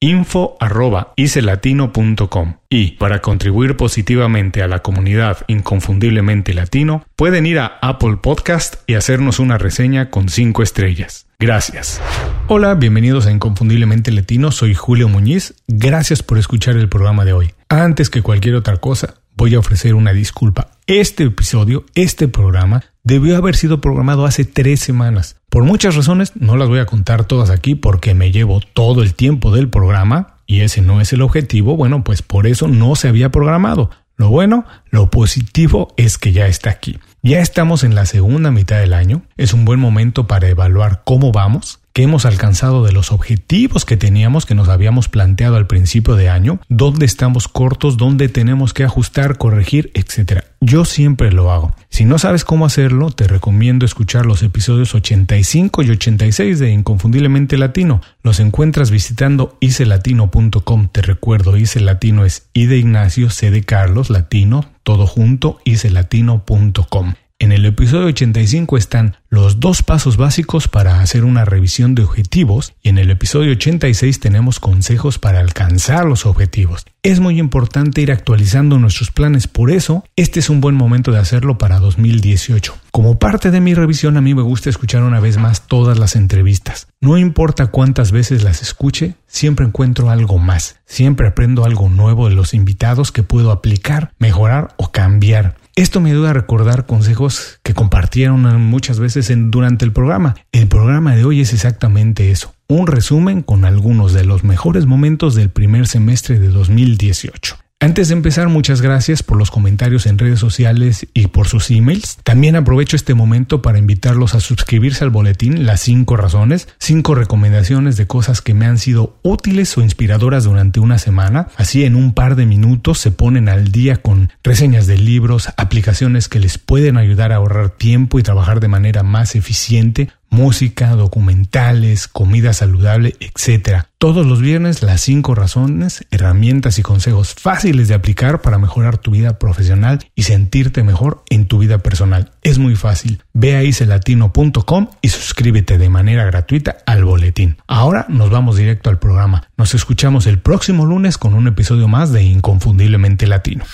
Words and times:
info.icelatino.com 0.00 2.54
y 2.70 2.92
para 2.92 3.20
contribuir 3.20 3.76
positivamente 3.76 4.62
a 4.62 4.68
la 4.68 4.78
comunidad 4.80 5.44
inconfundiblemente 5.46 6.54
latino 6.54 7.04
pueden 7.16 7.44
ir 7.44 7.58
a 7.58 7.78
Apple 7.82 8.16
Podcast 8.16 8.76
y 8.86 8.94
hacernos 8.94 9.38
una 9.38 9.58
reseña 9.58 10.08
con 10.08 10.30
5 10.30 10.62
estrellas. 10.62 11.26
Gracias. 11.38 12.00
Hola, 12.48 12.74
bienvenidos 12.74 13.26
a 13.26 13.30
Inconfundiblemente 13.30 14.10
Latino, 14.10 14.52
soy 14.52 14.74
Julio 14.74 15.08
Muñiz, 15.08 15.54
gracias 15.68 16.22
por 16.22 16.38
escuchar 16.38 16.76
el 16.76 16.88
programa 16.88 17.26
de 17.26 17.34
hoy. 17.34 17.52
Antes 17.68 18.08
que 18.10 18.22
cualquier 18.22 18.56
otra 18.56 18.78
cosa, 18.78 19.16
voy 19.36 19.54
a 19.54 19.58
ofrecer 19.58 19.94
una 19.94 20.12
disculpa. 20.12 20.70
Este 20.86 21.24
episodio, 21.24 21.84
este 21.94 22.26
programa, 22.26 22.84
debió 23.04 23.36
haber 23.36 23.56
sido 23.56 23.80
programado 23.80 24.26
hace 24.26 24.44
tres 24.44 24.80
semanas. 24.80 25.39
Por 25.50 25.64
muchas 25.64 25.96
razones, 25.96 26.32
no 26.36 26.56
las 26.56 26.68
voy 26.68 26.78
a 26.78 26.86
contar 26.86 27.24
todas 27.24 27.50
aquí 27.50 27.74
porque 27.74 28.14
me 28.14 28.30
llevo 28.30 28.60
todo 28.72 29.02
el 29.02 29.14
tiempo 29.14 29.50
del 29.50 29.68
programa 29.68 30.36
y 30.46 30.60
ese 30.60 30.80
no 30.80 31.00
es 31.00 31.12
el 31.12 31.22
objetivo. 31.22 31.76
Bueno, 31.76 32.04
pues 32.04 32.22
por 32.22 32.46
eso 32.46 32.68
no 32.68 32.94
se 32.94 33.08
había 33.08 33.30
programado. 33.30 33.90
Lo 34.16 34.28
bueno, 34.28 34.64
lo 34.90 35.10
positivo 35.10 35.92
es 35.96 36.18
que 36.18 36.30
ya 36.30 36.46
está 36.46 36.70
aquí. 36.70 37.00
Ya 37.22 37.40
estamos 37.40 37.82
en 37.82 37.96
la 37.96 38.06
segunda 38.06 38.52
mitad 38.52 38.78
del 38.78 38.92
año. 38.92 39.22
Es 39.36 39.52
un 39.52 39.64
buen 39.64 39.80
momento 39.80 40.28
para 40.28 40.48
evaluar 40.48 41.02
cómo 41.04 41.32
vamos, 41.32 41.79
hemos 42.02 42.26
alcanzado 42.26 42.84
de 42.84 42.92
los 42.92 43.12
objetivos 43.12 43.84
que 43.84 43.96
teníamos, 43.96 44.46
que 44.46 44.54
nos 44.54 44.68
habíamos 44.68 45.08
planteado 45.08 45.56
al 45.56 45.66
principio 45.66 46.16
de 46.16 46.28
año, 46.28 46.60
dónde 46.68 47.06
estamos 47.06 47.48
cortos, 47.48 47.96
dónde 47.96 48.28
tenemos 48.28 48.72
que 48.72 48.84
ajustar, 48.84 49.38
corregir, 49.38 49.90
etc. 49.94 50.44
Yo 50.60 50.84
siempre 50.84 51.32
lo 51.32 51.52
hago. 51.52 51.74
Si 51.88 52.04
no 52.04 52.18
sabes 52.18 52.44
cómo 52.44 52.66
hacerlo, 52.66 53.10
te 53.10 53.26
recomiendo 53.26 53.84
escuchar 53.84 54.26
los 54.26 54.42
episodios 54.42 54.94
85 54.94 55.82
y 55.82 55.90
86 55.90 56.58
de 56.58 56.70
Inconfundiblemente 56.70 57.56
Latino. 57.56 58.00
Los 58.22 58.40
encuentras 58.40 58.90
visitando 58.90 59.56
icelatino.com. 59.60 60.88
Te 60.88 61.02
recuerdo, 61.02 61.56
Ice 61.56 61.80
Latino 61.80 62.24
es 62.24 62.48
I 62.52 62.66
de 62.66 62.78
Ignacio, 62.78 63.30
C 63.30 63.50
de 63.50 63.62
Carlos, 63.62 64.10
Latino, 64.10 64.66
todo 64.82 65.06
junto, 65.06 65.60
icelatino.com. 65.64 67.14
En 67.42 67.52
el 67.52 67.64
episodio 67.64 68.08
85 68.08 68.76
están 68.76 69.16
los 69.30 69.60
dos 69.60 69.82
pasos 69.82 70.18
básicos 70.18 70.68
para 70.68 71.00
hacer 71.00 71.24
una 71.24 71.46
revisión 71.46 71.94
de 71.94 72.02
objetivos 72.02 72.74
y 72.82 72.90
en 72.90 72.98
el 72.98 73.10
episodio 73.10 73.52
86 73.52 74.20
tenemos 74.20 74.60
consejos 74.60 75.18
para 75.18 75.40
alcanzar 75.40 76.04
los 76.04 76.26
objetivos. 76.26 76.84
Es 77.02 77.18
muy 77.18 77.38
importante 77.38 78.02
ir 78.02 78.12
actualizando 78.12 78.78
nuestros 78.78 79.10
planes, 79.10 79.46
por 79.46 79.70
eso 79.70 80.04
este 80.16 80.38
es 80.38 80.50
un 80.50 80.60
buen 80.60 80.74
momento 80.74 81.12
de 81.12 81.18
hacerlo 81.18 81.56
para 81.56 81.78
2018. 81.78 82.76
Como 82.90 83.18
parte 83.18 83.50
de 83.50 83.60
mi 83.62 83.72
revisión 83.72 84.18
a 84.18 84.20
mí 84.20 84.34
me 84.34 84.42
gusta 84.42 84.68
escuchar 84.68 85.02
una 85.02 85.18
vez 85.18 85.38
más 85.38 85.66
todas 85.66 85.98
las 85.98 86.16
entrevistas. 86.16 86.88
No 87.00 87.16
importa 87.16 87.68
cuántas 87.68 88.12
veces 88.12 88.42
las 88.42 88.60
escuche, 88.60 89.14
siempre 89.26 89.64
encuentro 89.64 90.10
algo 90.10 90.36
más, 90.36 90.76
siempre 90.84 91.28
aprendo 91.28 91.64
algo 91.64 91.88
nuevo 91.88 92.28
de 92.28 92.34
los 92.34 92.52
invitados 92.52 93.12
que 93.12 93.22
puedo 93.22 93.50
aplicar, 93.50 94.12
mejorar 94.18 94.74
o 94.76 94.92
cambiar. 94.92 95.56
Esto 95.76 96.00
me 96.00 96.10
ayuda 96.10 96.30
a 96.30 96.34
recordar 96.34 96.86
consejos 96.86 97.60
que 97.62 97.74
compartieron 97.74 98.42
muchas 98.62 98.98
veces 98.98 99.30
en, 99.30 99.50
durante 99.50 99.84
el 99.84 99.92
programa. 99.92 100.34
El 100.52 100.66
programa 100.66 101.14
de 101.14 101.24
hoy 101.24 101.40
es 101.40 101.52
exactamente 101.52 102.30
eso, 102.30 102.54
un 102.68 102.86
resumen 102.86 103.42
con 103.42 103.64
algunos 103.64 104.12
de 104.12 104.24
los 104.24 104.44
mejores 104.44 104.86
momentos 104.86 105.34
del 105.34 105.50
primer 105.50 105.86
semestre 105.86 106.38
de 106.38 106.48
2018. 106.48 107.56
Antes 107.82 108.08
de 108.08 108.14
empezar, 108.14 108.50
muchas 108.50 108.82
gracias 108.82 109.22
por 109.22 109.38
los 109.38 109.50
comentarios 109.50 110.04
en 110.04 110.18
redes 110.18 110.38
sociales 110.38 111.06
y 111.14 111.28
por 111.28 111.48
sus 111.48 111.70
emails. 111.70 112.18
También 112.24 112.54
aprovecho 112.54 112.94
este 112.94 113.14
momento 113.14 113.62
para 113.62 113.78
invitarlos 113.78 114.34
a 114.34 114.40
suscribirse 114.40 115.02
al 115.02 115.08
boletín 115.08 115.64
Las 115.64 115.80
5 115.80 116.14
razones, 116.18 116.68
5 116.78 117.14
recomendaciones 117.14 117.96
de 117.96 118.06
cosas 118.06 118.42
que 118.42 118.52
me 118.52 118.66
han 118.66 118.76
sido 118.76 119.16
útiles 119.22 119.78
o 119.78 119.80
inspiradoras 119.80 120.44
durante 120.44 120.78
una 120.78 120.98
semana. 120.98 121.48
Así 121.56 121.86
en 121.86 121.96
un 121.96 122.12
par 122.12 122.36
de 122.36 122.44
minutos 122.44 122.98
se 122.98 123.12
ponen 123.12 123.48
al 123.48 123.72
día 123.72 123.96
con 123.96 124.30
reseñas 124.44 124.86
de 124.86 124.98
libros, 124.98 125.48
aplicaciones 125.56 126.28
que 126.28 126.38
les 126.38 126.58
pueden 126.58 126.98
ayudar 126.98 127.32
a 127.32 127.36
ahorrar 127.36 127.70
tiempo 127.70 128.18
y 128.18 128.22
trabajar 128.22 128.60
de 128.60 128.68
manera 128.68 129.02
más 129.02 129.34
eficiente 129.34 130.10
música, 130.30 130.90
documentales, 130.94 132.08
comida 132.08 132.52
saludable, 132.52 133.16
etc. 133.20 133.84
Todos 133.98 134.26
los 134.26 134.40
viernes 134.40 134.82
las 134.82 135.02
5 135.02 135.34
razones, 135.34 136.06
herramientas 136.10 136.78
y 136.78 136.82
consejos 136.82 137.34
fáciles 137.34 137.88
de 137.88 137.94
aplicar 137.94 138.40
para 138.40 138.58
mejorar 138.58 138.98
tu 138.98 139.10
vida 139.10 139.38
profesional 139.38 139.98
y 140.14 140.22
sentirte 140.22 140.82
mejor 140.82 141.22
en 141.28 141.46
tu 141.46 141.58
vida 141.58 141.78
personal. 141.78 142.32
Es 142.42 142.58
muy 142.58 142.76
fácil. 142.76 143.22
Ve 143.34 143.56
a 143.56 143.62
icelatino.com 143.62 144.88
y 145.02 145.08
suscríbete 145.08 145.76
de 145.76 145.88
manera 145.90 146.24
gratuita 146.24 146.78
al 146.86 147.04
boletín. 147.04 147.58
Ahora 147.66 148.06
nos 148.08 148.30
vamos 148.30 148.56
directo 148.56 148.88
al 148.88 148.98
programa. 148.98 149.48
Nos 149.56 149.74
escuchamos 149.74 150.26
el 150.26 150.38
próximo 150.38 150.86
lunes 150.86 151.18
con 151.18 151.34
un 151.34 151.48
episodio 151.48 151.88
más 151.88 152.12
de 152.12 152.22
Inconfundiblemente 152.22 153.26
Latino. 153.26 153.64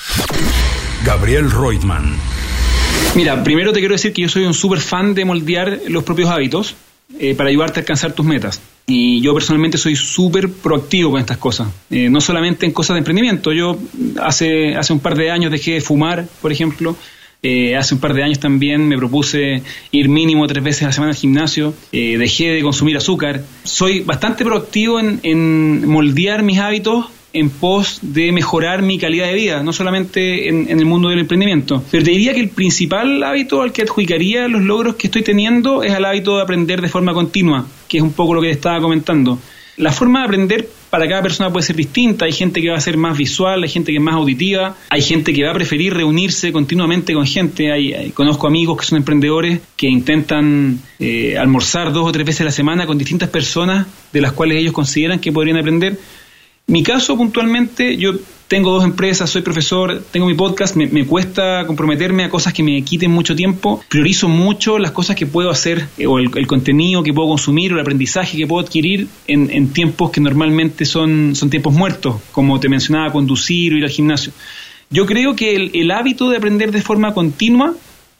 Gabriel 1.04 1.50
Reutemann. 1.50 2.16
Mira, 3.14 3.42
primero 3.42 3.72
te 3.72 3.80
quiero 3.80 3.94
decir 3.94 4.12
que 4.12 4.22
yo 4.22 4.28
soy 4.28 4.44
un 4.44 4.52
súper 4.54 4.80
fan 4.80 5.14
de 5.14 5.24
moldear 5.24 5.80
los 5.88 6.04
propios 6.04 6.28
hábitos 6.28 6.74
eh, 7.18 7.34
para 7.34 7.48
ayudarte 7.48 7.80
a 7.80 7.82
alcanzar 7.82 8.12
tus 8.12 8.26
metas. 8.26 8.60
Y 8.86 9.20
yo 9.20 9.32
personalmente 9.32 9.78
soy 9.78 9.96
súper 9.96 10.50
proactivo 10.50 11.12
con 11.12 11.20
estas 11.20 11.38
cosas, 11.38 11.68
eh, 11.88 12.08
no 12.10 12.20
solamente 12.20 12.66
en 12.66 12.72
cosas 12.72 12.94
de 12.94 12.98
emprendimiento. 12.98 13.52
Yo 13.52 13.78
hace, 14.20 14.74
hace 14.76 14.92
un 14.92 15.00
par 15.00 15.16
de 15.16 15.30
años 15.30 15.50
dejé 15.50 15.72
de 15.72 15.80
fumar, 15.80 16.26
por 16.42 16.52
ejemplo. 16.52 16.96
Eh, 17.42 17.76
hace 17.76 17.94
un 17.94 18.00
par 18.00 18.12
de 18.12 18.24
años 18.24 18.40
también 18.40 18.86
me 18.86 18.96
propuse 18.96 19.62
ir 19.92 20.08
mínimo 20.08 20.46
tres 20.46 20.64
veces 20.64 20.82
a 20.82 20.86
la 20.86 20.92
semana 20.92 21.12
al 21.12 21.16
gimnasio. 21.16 21.74
dejé 21.92 22.50
de 22.50 22.62
consumir 22.62 22.96
azúcar. 22.96 23.42
Soy 23.62 24.00
bastante 24.00 24.44
proactivo 24.44 25.00
en, 25.00 25.20
en 25.22 25.88
moldear 25.88 26.42
mis 26.42 26.58
hábitos 26.58 27.06
en 27.38 27.50
pos 27.50 27.98
de 28.02 28.32
mejorar 28.32 28.82
mi 28.82 28.98
calidad 28.98 29.26
de 29.26 29.34
vida, 29.34 29.62
no 29.62 29.72
solamente 29.72 30.48
en, 30.48 30.68
el 30.68 30.86
mundo 30.86 31.08
del 31.08 31.20
emprendimiento. 31.20 31.82
Pero 31.90 32.04
te 32.04 32.10
diría 32.10 32.34
que 32.34 32.40
el 32.40 32.48
principal 32.48 33.22
hábito 33.22 33.62
al 33.62 33.72
que 33.72 33.82
adjudicaría 33.82 34.48
los 34.48 34.62
logros 34.62 34.96
que 34.96 35.06
estoy 35.06 35.22
teniendo 35.22 35.82
es 35.82 35.92
el 35.92 36.04
hábito 36.04 36.36
de 36.36 36.42
aprender 36.42 36.80
de 36.80 36.88
forma 36.88 37.14
continua, 37.14 37.66
que 37.88 37.98
es 37.98 38.02
un 38.02 38.12
poco 38.12 38.34
lo 38.34 38.40
que 38.40 38.48
te 38.48 38.54
estaba 38.54 38.80
comentando. 38.80 39.38
La 39.76 39.92
forma 39.92 40.20
de 40.20 40.24
aprender 40.24 40.68
para 40.88 41.06
cada 41.06 41.20
persona 41.20 41.52
puede 41.52 41.66
ser 41.66 41.76
distinta. 41.76 42.24
Hay 42.24 42.32
gente 42.32 42.62
que 42.62 42.70
va 42.70 42.76
a 42.76 42.80
ser 42.80 42.96
más 42.96 43.18
visual, 43.18 43.62
hay 43.62 43.68
gente 43.68 43.92
que 43.92 43.98
es 43.98 44.02
más 44.02 44.14
auditiva, 44.14 44.74
hay 44.88 45.02
gente 45.02 45.34
que 45.34 45.44
va 45.44 45.50
a 45.50 45.54
preferir 45.54 45.92
reunirse 45.92 46.50
continuamente 46.50 47.12
con 47.12 47.26
gente. 47.26 47.70
Hay, 47.70 48.10
conozco 48.14 48.46
amigos 48.46 48.78
que 48.78 48.86
son 48.86 48.96
emprendedores 48.98 49.60
que 49.76 49.86
intentan 49.86 50.80
eh, 50.98 51.36
almorzar 51.36 51.92
dos 51.92 52.06
o 52.08 52.12
tres 52.12 52.24
veces 52.24 52.40
a 52.40 52.44
la 52.44 52.52
semana 52.52 52.86
con 52.86 52.96
distintas 52.96 53.28
personas 53.28 53.86
de 54.14 54.20
las 54.22 54.32
cuales 54.32 54.58
ellos 54.58 54.72
consideran 54.72 55.18
que 55.18 55.30
podrían 55.30 55.58
aprender. 55.58 55.98
Mi 56.68 56.82
caso 56.82 57.16
puntualmente, 57.16 57.96
yo 57.96 58.14
tengo 58.48 58.72
dos 58.72 58.82
empresas, 58.82 59.30
soy 59.30 59.42
profesor, 59.42 60.02
tengo 60.10 60.26
mi 60.26 60.34
podcast, 60.34 60.74
me, 60.74 61.06
cuesta 61.06 61.64
comprometerme 61.64 62.24
a 62.24 62.28
cosas 62.28 62.52
que 62.52 62.64
me 62.64 62.82
quiten 62.82 63.12
mucho 63.12 63.36
tiempo, 63.36 63.80
priorizo 63.88 64.28
mucho 64.28 64.76
las 64.80 64.90
cosas 64.90 65.14
que 65.14 65.26
puedo 65.26 65.48
hacer 65.48 65.86
eh, 65.96 66.08
o 66.08 66.18
el, 66.18 66.46
contenido 66.48 67.04
que 67.04 67.12
puedo 67.12 67.28
consumir 67.28 67.72
o 67.72 67.76
el 67.76 67.82
aprendizaje 67.82 68.36
que 68.36 68.48
puedo 68.48 68.64
adquirir 68.64 69.06
en, 69.28 69.68
tiempos 69.68 70.10
que 70.10 70.20
normalmente 70.20 70.84
son, 70.84 71.36
son 71.36 71.50
tiempos 71.50 71.72
muertos, 71.72 72.16
como 72.32 72.58
te 72.58 72.68
mencionaba, 72.68 73.12
conducir 73.12 73.72
o 73.72 73.76
ir 73.76 73.84
al 73.84 73.90
gimnasio. 73.90 74.32
Yo 74.90 75.06
creo 75.06 75.36
que 75.36 75.70
el, 75.72 75.90
hábito 75.92 76.30
de 76.30 76.36
aprender 76.36 76.72
de 76.72 76.82
forma 76.82 77.14
continua, 77.14 77.74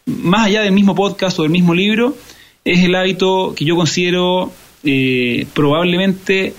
más 0.07 0.47
allá 0.47 0.63
del 0.63 0.73
mismo 0.73 0.95
podcast 0.95 1.37
o 1.41 1.43
del 1.43 1.51
mismo 1.51 1.75
libro, 1.75 2.17
es 2.65 2.85
el 2.85 2.95
hábito 2.95 3.55
que 3.57 3.65
yo 3.65 3.75
considero 3.75 4.53
eh, 4.85 5.47
probablemente 5.53 6.55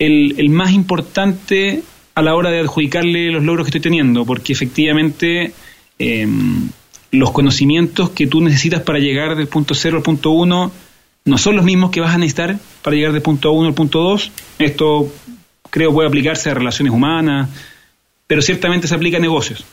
el, 0.00 0.48
más 0.48 0.72
importante 0.72 1.82
a 2.14 2.22
la 2.22 2.34
hora 2.34 2.50
de 2.50 2.60
adjudicarle 2.60 3.30
los 3.30 3.44
logros 3.44 3.66
que 3.66 3.68
estoy 3.68 3.82
teniendo, 3.82 4.24
porque 4.24 4.52
efectivamente 4.52 5.52
em, 5.98 6.68
los 7.12 7.30
conocimientos 7.30 8.10
que 8.10 8.26
tú 8.26 8.40
necesitas 8.40 8.82
para 8.82 8.98
llegar 8.98 9.36
del 9.36 9.46
punto 9.46 9.74
0 9.74 9.98
al 9.98 10.02
punto 10.02 10.30
1 10.30 10.72
no 11.26 11.38
son 11.38 11.56
los 11.56 11.64
mismos 11.64 11.90
que 11.90 12.00
vas 12.00 12.14
a 12.14 12.18
necesitar 12.18 12.58
para 12.82 12.96
llegar 12.96 13.12
del 13.12 13.22
punto 13.22 13.52
1 13.52 13.68
al 13.68 13.74
punto 13.74 14.00
2. 14.00 14.32
Esto 14.58 15.12
creo 15.68 15.92
puede 15.92 16.08
aplicarse 16.08 16.50
a 16.50 16.54
relaciones 16.54 16.92
humanas, 16.92 17.50
pero 18.26 18.40
ciertamente 18.40 18.88
se 18.88 18.94
aplica 18.94 19.18
a 19.18 19.20
negocios. 19.20 19.64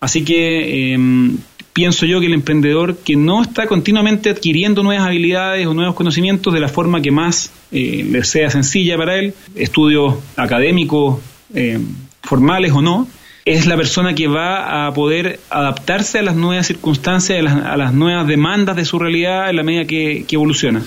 Así 0.00 0.24
que 0.24 0.92
em, 0.94 1.36
pienso 1.72 2.06
yo 2.06 2.20
que 2.20 2.26
el 2.26 2.34
emprendedor 2.34 2.96
que 2.96 3.16
no 3.16 3.42
está 3.42 3.66
continuamente 3.66 4.30
adquiriendo 4.30 4.82
nuevas 4.82 5.06
habilidades 5.06 5.66
o 5.66 5.74
nuevos 5.74 5.94
conocimientos 5.94 6.52
de 6.52 6.60
la 6.60 6.68
forma 6.68 7.00
que 7.00 7.10
más 7.10 7.50
eh, 7.70 8.06
le 8.08 8.24
sea 8.24 8.50
sencilla 8.50 8.96
para 8.96 9.16
él, 9.16 9.34
estudios 9.54 10.16
académicos, 10.36 11.20
eh, 11.54 11.78
formales 12.22 12.72
o 12.72 12.82
no, 12.82 13.08
es 13.44 13.66
la 13.66 13.76
persona 13.76 14.14
que 14.14 14.28
va 14.28 14.86
a 14.86 14.92
poder 14.92 15.40
adaptarse 15.48 16.18
a 16.18 16.22
las 16.22 16.36
nuevas 16.36 16.66
circunstancias, 16.66 17.46
a 17.50 17.76
las, 17.76 17.94
nuevas 17.94 18.26
demandas 18.26 18.76
de 18.76 18.84
su 18.84 18.98
realidad 18.98 19.48
en 19.48 19.56
la 19.56 19.62
medida 19.62 19.86
que, 19.86 20.24
que 20.28 20.36
evoluciona. 20.36 20.82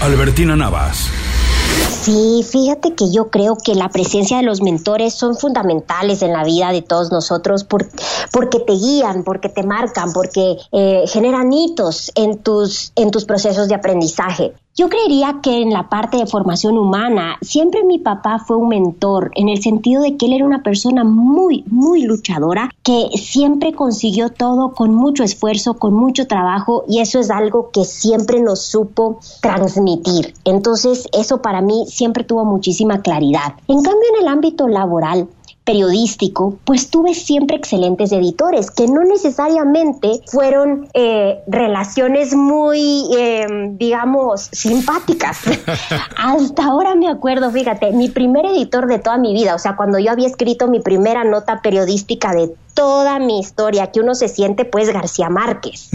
Albertina 0.00 0.56
Navas. 0.56 1.10
Sí, 2.04 2.44
fíjate 2.46 2.94
que 2.94 3.10
yo 3.10 3.30
creo 3.30 3.56
que 3.56 3.74
la 3.74 3.88
presencia 3.88 4.36
de 4.36 4.42
los 4.42 4.60
mentores 4.60 5.14
son 5.14 5.36
fundamentales 5.36 6.20
en 6.20 6.34
la 6.34 6.44
vida 6.44 6.70
de 6.70 6.82
todos 6.82 7.10
nosotros 7.10 7.64
porque 7.64 8.58
te 8.58 8.74
guían, 8.74 9.24
porque 9.24 9.48
te 9.48 9.62
marcan, 9.62 10.12
porque 10.12 10.58
eh, 10.72 11.04
generan 11.06 11.50
hitos 11.50 12.12
en 12.14 12.42
tus, 12.42 12.92
en 12.94 13.10
tus 13.10 13.24
procesos 13.24 13.68
de 13.68 13.76
aprendizaje. 13.76 14.52
Yo 14.76 14.88
creería 14.88 15.38
que 15.40 15.62
en 15.62 15.72
la 15.72 15.88
parte 15.88 16.16
de 16.16 16.26
formación 16.26 16.76
humana, 16.76 17.36
siempre 17.40 17.84
mi 17.84 18.00
papá 18.00 18.40
fue 18.40 18.56
un 18.56 18.66
mentor, 18.66 19.30
en 19.36 19.48
el 19.48 19.62
sentido 19.62 20.02
de 20.02 20.16
que 20.16 20.26
él 20.26 20.32
era 20.32 20.44
una 20.44 20.64
persona 20.64 21.04
muy, 21.04 21.62
muy 21.68 22.02
luchadora, 22.02 22.70
que 22.82 23.08
siempre 23.14 23.72
consiguió 23.72 24.30
todo 24.30 24.72
con 24.72 24.92
mucho 24.92 25.22
esfuerzo, 25.22 25.74
con 25.74 25.94
mucho 25.94 26.26
trabajo, 26.26 26.82
y 26.88 26.98
eso 26.98 27.20
es 27.20 27.30
algo 27.30 27.70
que 27.70 27.84
siempre 27.84 28.40
nos 28.40 28.62
supo 28.62 29.20
transmitir. 29.40 30.34
Entonces, 30.44 31.06
eso 31.12 31.40
para 31.40 31.60
mí 31.60 31.84
siempre 31.86 32.24
tuvo 32.24 32.44
muchísima 32.44 33.00
claridad. 33.00 33.54
En 33.68 33.80
cambio, 33.80 34.08
en 34.16 34.22
el 34.22 34.28
ámbito 34.28 34.66
laboral, 34.66 35.28
periodístico, 35.64 36.58
pues 36.64 36.90
tuve 36.90 37.14
siempre 37.14 37.56
excelentes 37.56 38.12
editores, 38.12 38.70
que 38.70 38.86
no 38.86 39.02
necesariamente 39.02 40.20
fueron 40.26 40.88
eh, 40.92 41.40
relaciones 41.46 42.34
muy, 42.34 43.06
em, 43.16 43.78
digamos, 43.78 44.50
simpáticas. 44.52 45.38
Hasta 46.16 46.64
ahora 46.64 46.94
me 46.94 47.08
acuerdo, 47.08 47.50
fíjate, 47.50 47.92
mi 47.92 48.10
primer 48.10 48.44
editor 48.44 48.86
de 48.86 48.98
toda 48.98 49.16
mi 49.16 49.32
vida, 49.32 49.54
o 49.54 49.58
sea, 49.58 49.74
cuando 49.74 49.98
yo 49.98 50.10
había 50.12 50.26
escrito 50.26 50.68
mi 50.68 50.80
primera 50.80 51.24
nota 51.24 51.62
periodística 51.62 52.32
de 52.32 52.54
toda 52.74 53.18
mi 53.18 53.40
historia, 53.40 53.90
que 53.90 54.00
uno 54.00 54.14
se 54.14 54.28
siente 54.28 54.66
pues 54.66 54.92
García 54.92 55.30
Márquez. 55.30 55.88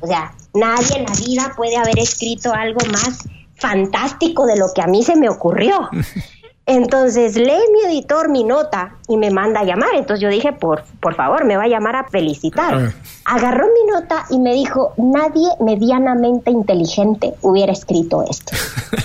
O 0.00 0.06
sea, 0.06 0.34
nadie 0.52 0.98
en 0.98 1.04
la 1.04 1.14
vida 1.26 1.52
puede 1.56 1.76
haber 1.76 1.98
escrito 1.98 2.52
algo 2.52 2.80
más 2.92 3.20
fantástico 3.56 4.44
de 4.44 4.56
lo 4.56 4.66
que 4.74 4.82
a 4.82 4.86
mí 4.86 5.02
se 5.02 5.16
me 5.16 5.30
ocurrió. 5.30 5.88
Entonces 6.66 7.36
lee 7.36 7.60
mi 7.72 7.92
editor 7.92 8.30
mi 8.30 8.42
nota 8.42 8.94
y 9.08 9.18
me 9.18 9.30
manda 9.30 9.60
a 9.60 9.64
llamar. 9.64 9.90
Entonces 9.94 10.20
yo 10.20 10.28
dije, 10.28 10.52
por, 10.52 10.84
por 11.00 11.14
favor, 11.14 11.44
me 11.44 11.56
va 11.56 11.64
a 11.64 11.68
llamar 11.68 11.94
a 11.96 12.04
felicitar. 12.04 12.74
Ah. 12.74 12.92
Agarró 13.26 13.66
mi 13.66 13.92
nota 13.92 14.24
y 14.30 14.38
me 14.38 14.54
dijo, 14.54 14.94
nadie 14.96 15.48
medianamente 15.60 16.50
inteligente 16.50 17.34
hubiera 17.42 17.72
escrito 17.72 18.24
esto. 18.28 18.56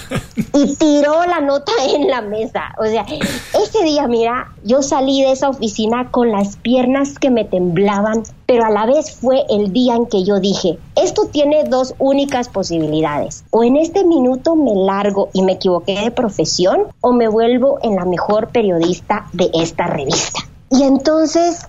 y 0.54 0.76
tiró 0.78 1.26
la 1.26 1.42
nota 1.42 1.72
en 1.90 2.08
la 2.08 2.22
mesa. 2.22 2.76
O 2.78 2.86
sea, 2.86 3.06
ese 3.06 3.84
día, 3.84 4.08
mira, 4.08 4.54
yo 4.64 4.82
salí 4.82 5.22
de 5.24 5.34
esa 5.34 5.50
oficina 5.50 6.12
con 6.12 6.32
las 6.32 6.56
piernas 6.56 7.20
que 7.20 7.30
me 7.30 7.44
temblaban, 7.44 8.24
pero 8.50 8.66
a 8.66 8.72
la 8.72 8.88
vez 8.88 9.12
fue 9.12 9.46
el 9.48 9.72
día 9.74 9.96
en 9.96 10.08
que 10.08 10.24
yo 10.24 10.40
dije, 10.40 10.80
esto 10.96 11.28
tiene 11.32 11.66
dos 11.66 11.94
únicas 12.00 12.50
posibilidades. 12.50 13.44
O 13.52 13.64
en 13.64 13.78
este 13.78 14.04
minuto 14.04 14.56
me 14.56 14.74
largo 14.74 15.30
y 15.34 15.44
me 15.44 15.52
equivoqué 15.52 16.00
de 16.00 16.10
profesión, 16.10 16.88
o 17.00 17.14
me 17.14 17.28
vuelvo 17.28 17.78
en 17.84 17.96
la 17.96 18.06
mejor 18.06 18.48
periodista 18.48 19.28
de 19.34 19.52
esta 19.54 19.86
revista. 19.86 20.40
Y 20.72 20.82
entonces 20.82 21.68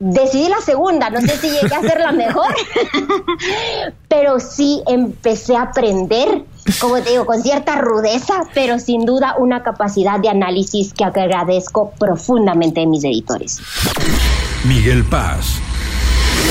decidí 0.00 0.48
la 0.48 0.60
segunda, 0.60 1.10
no 1.10 1.20
sé 1.20 1.36
si 1.36 1.48
llegué 1.48 1.72
a 1.72 1.80
ser 1.80 2.00
la 2.00 2.10
mejor, 2.10 2.52
pero 4.08 4.40
sí 4.40 4.82
empecé 4.88 5.54
a 5.54 5.62
aprender, 5.62 6.44
como 6.80 6.96
te 7.02 7.10
digo, 7.10 7.24
con 7.24 7.40
cierta 7.40 7.76
rudeza, 7.76 8.42
pero 8.52 8.80
sin 8.80 9.06
duda 9.06 9.36
una 9.38 9.62
capacidad 9.62 10.18
de 10.18 10.28
análisis 10.28 10.92
que 10.92 11.04
agradezco 11.04 11.92
profundamente 12.00 12.80
de 12.80 12.86
mis 12.86 13.04
editores. 13.04 13.60
Miguel 14.64 15.04
Paz. 15.04 15.60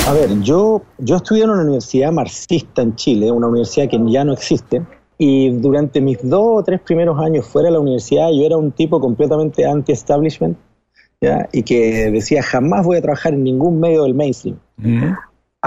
A 0.04 0.12
ver, 0.12 0.40
yo, 0.40 0.82
yo 0.98 1.16
estudié 1.16 1.44
en 1.44 1.50
una 1.50 1.62
universidad 1.62 2.12
marxista 2.12 2.82
en 2.82 2.94
Chile, 2.94 3.30
una 3.30 3.48
universidad 3.48 3.88
que 3.88 4.00
ya 4.06 4.24
no 4.24 4.32
existe, 4.32 4.82
y 5.18 5.50
durante 5.50 6.00
mis 6.00 6.18
dos 6.22 6.60
o 6.60 6.62
tres 6.62 6.80
primeros 6.80 7.18
años 7.18 7.46
fuera 7.46 7.68
de 7.68 7.72
la 7.72 7.80
universidad 7.80 8.28
yo 8.30 8.44
era 8.44 8.56
un 8.56 8.70
tipo 8.70 9.00
completamente 9.00 9.64
anti-establishment, 9.66 10.56
y 11.52 11.62
que 11.62 12.10
decía 12.10 12.42
jamás 12.42 12.84
voy 12.84 12.98
a 12.98 13.02
trabajar 13.02 13.34
en 13.34 13.42
ningún 13.42 13.80
medio 13.80 14.04
del 14.04 14.14
mainstream. 14.14 14.58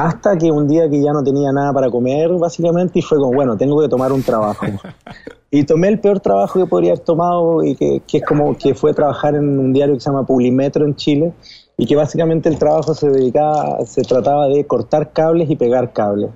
Hasta 0.01 0.37
que 0.37 0.49
un 0.49 0.65
día 0.65 0.89
que 0.89 1.01
ya 1.01 1.11
no 1.11 1.21
tenía 1.21 1.51
nada 1.51 1.73
para 1.73 1.89
comer, 1.89 2.29
básicamente, 2.31 2.99
y 2.99 3.01
fue 3.01 3.17
como, 3.17 3.33
bueno, 3.33 3.57
tengo 3.57 3.81
que 3.81 3.89
tomar 3.89 4.13
un 4.13 4.23
trabajo. 4.23 4.65
y 5.51 5.63
tomé 5.65 5.89
el 5.89 5.99
peor 5.99 6.21
trabajo 6.21 6.57
que 6.57 6.65
podría 6.65 6.91
haber 6.91 7.03
tomado, 7.03 7.61
y 7.65 7.75
que, 7.75 8.01
que, 8.07 8.19
es 8.19 8.25
como 8.25 8.57
que 8.57 8.73
fue 8.73 8.93
trabajar 8.93 9.35
en 9.35 9.59
un 9.59 9.73
diario 9.73 9.95
que 9.95 9.99
se 9.99 10.09
llama 10.09 10.25
Publimetro 10.25 10.85
en 10.85 10.95
Chile, 10.95 11.33
y 11.75 11.85
que 11.85 11.97
básicamente 11.97 12.47
el 12.47 12.57
trabajo 12.57 12.93
se 12.93 13.09
dedicaba, 13.09 13.85
se 13.85 14.03
trataba 14.03 14.47
de 14.47 14.65
cortar 14.65 15.11
cables 15.11 15.49
y 15.49 15.57
pegar 15.57 15.91
cables. 15.91 16.29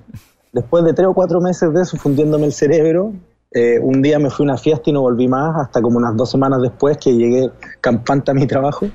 Después 0.52 0.84
de 0.84 0.92
tres 0.92 1.08
o 1.08 1.14
cuatro 1.14 1.40
meses 1.40 1.72
de 1.72 1.80
eso, 1.80 1.96
fundiéndome 1.96 2.44
el 2.44 2.52
cerebro, 2.52 3.14
eh, 3.50 3.78
un 3.80 4.02
día 4.02 4.18
me 4.18 4.28
fui 4.28 4.44
a 4.44 4.50
una 4.50 4.58
fiesta 4.58 4.90
y 4.90 4.92
no 4.92 5.00
volví 5.00 5.26
más, 5.26 5.58
hasta 5.58 5.80
como 5.80 5.96
unas 5.96 6.14
dos 6.18 6.30
semanas 6.30 6.60
después 6.60 6.98
que 6.98 7.16
llegué 7.16 7.50
campante 7.80 8.30
a 8.30 8.34
mi 8.34 8.46
trabajo. 8.46 8.88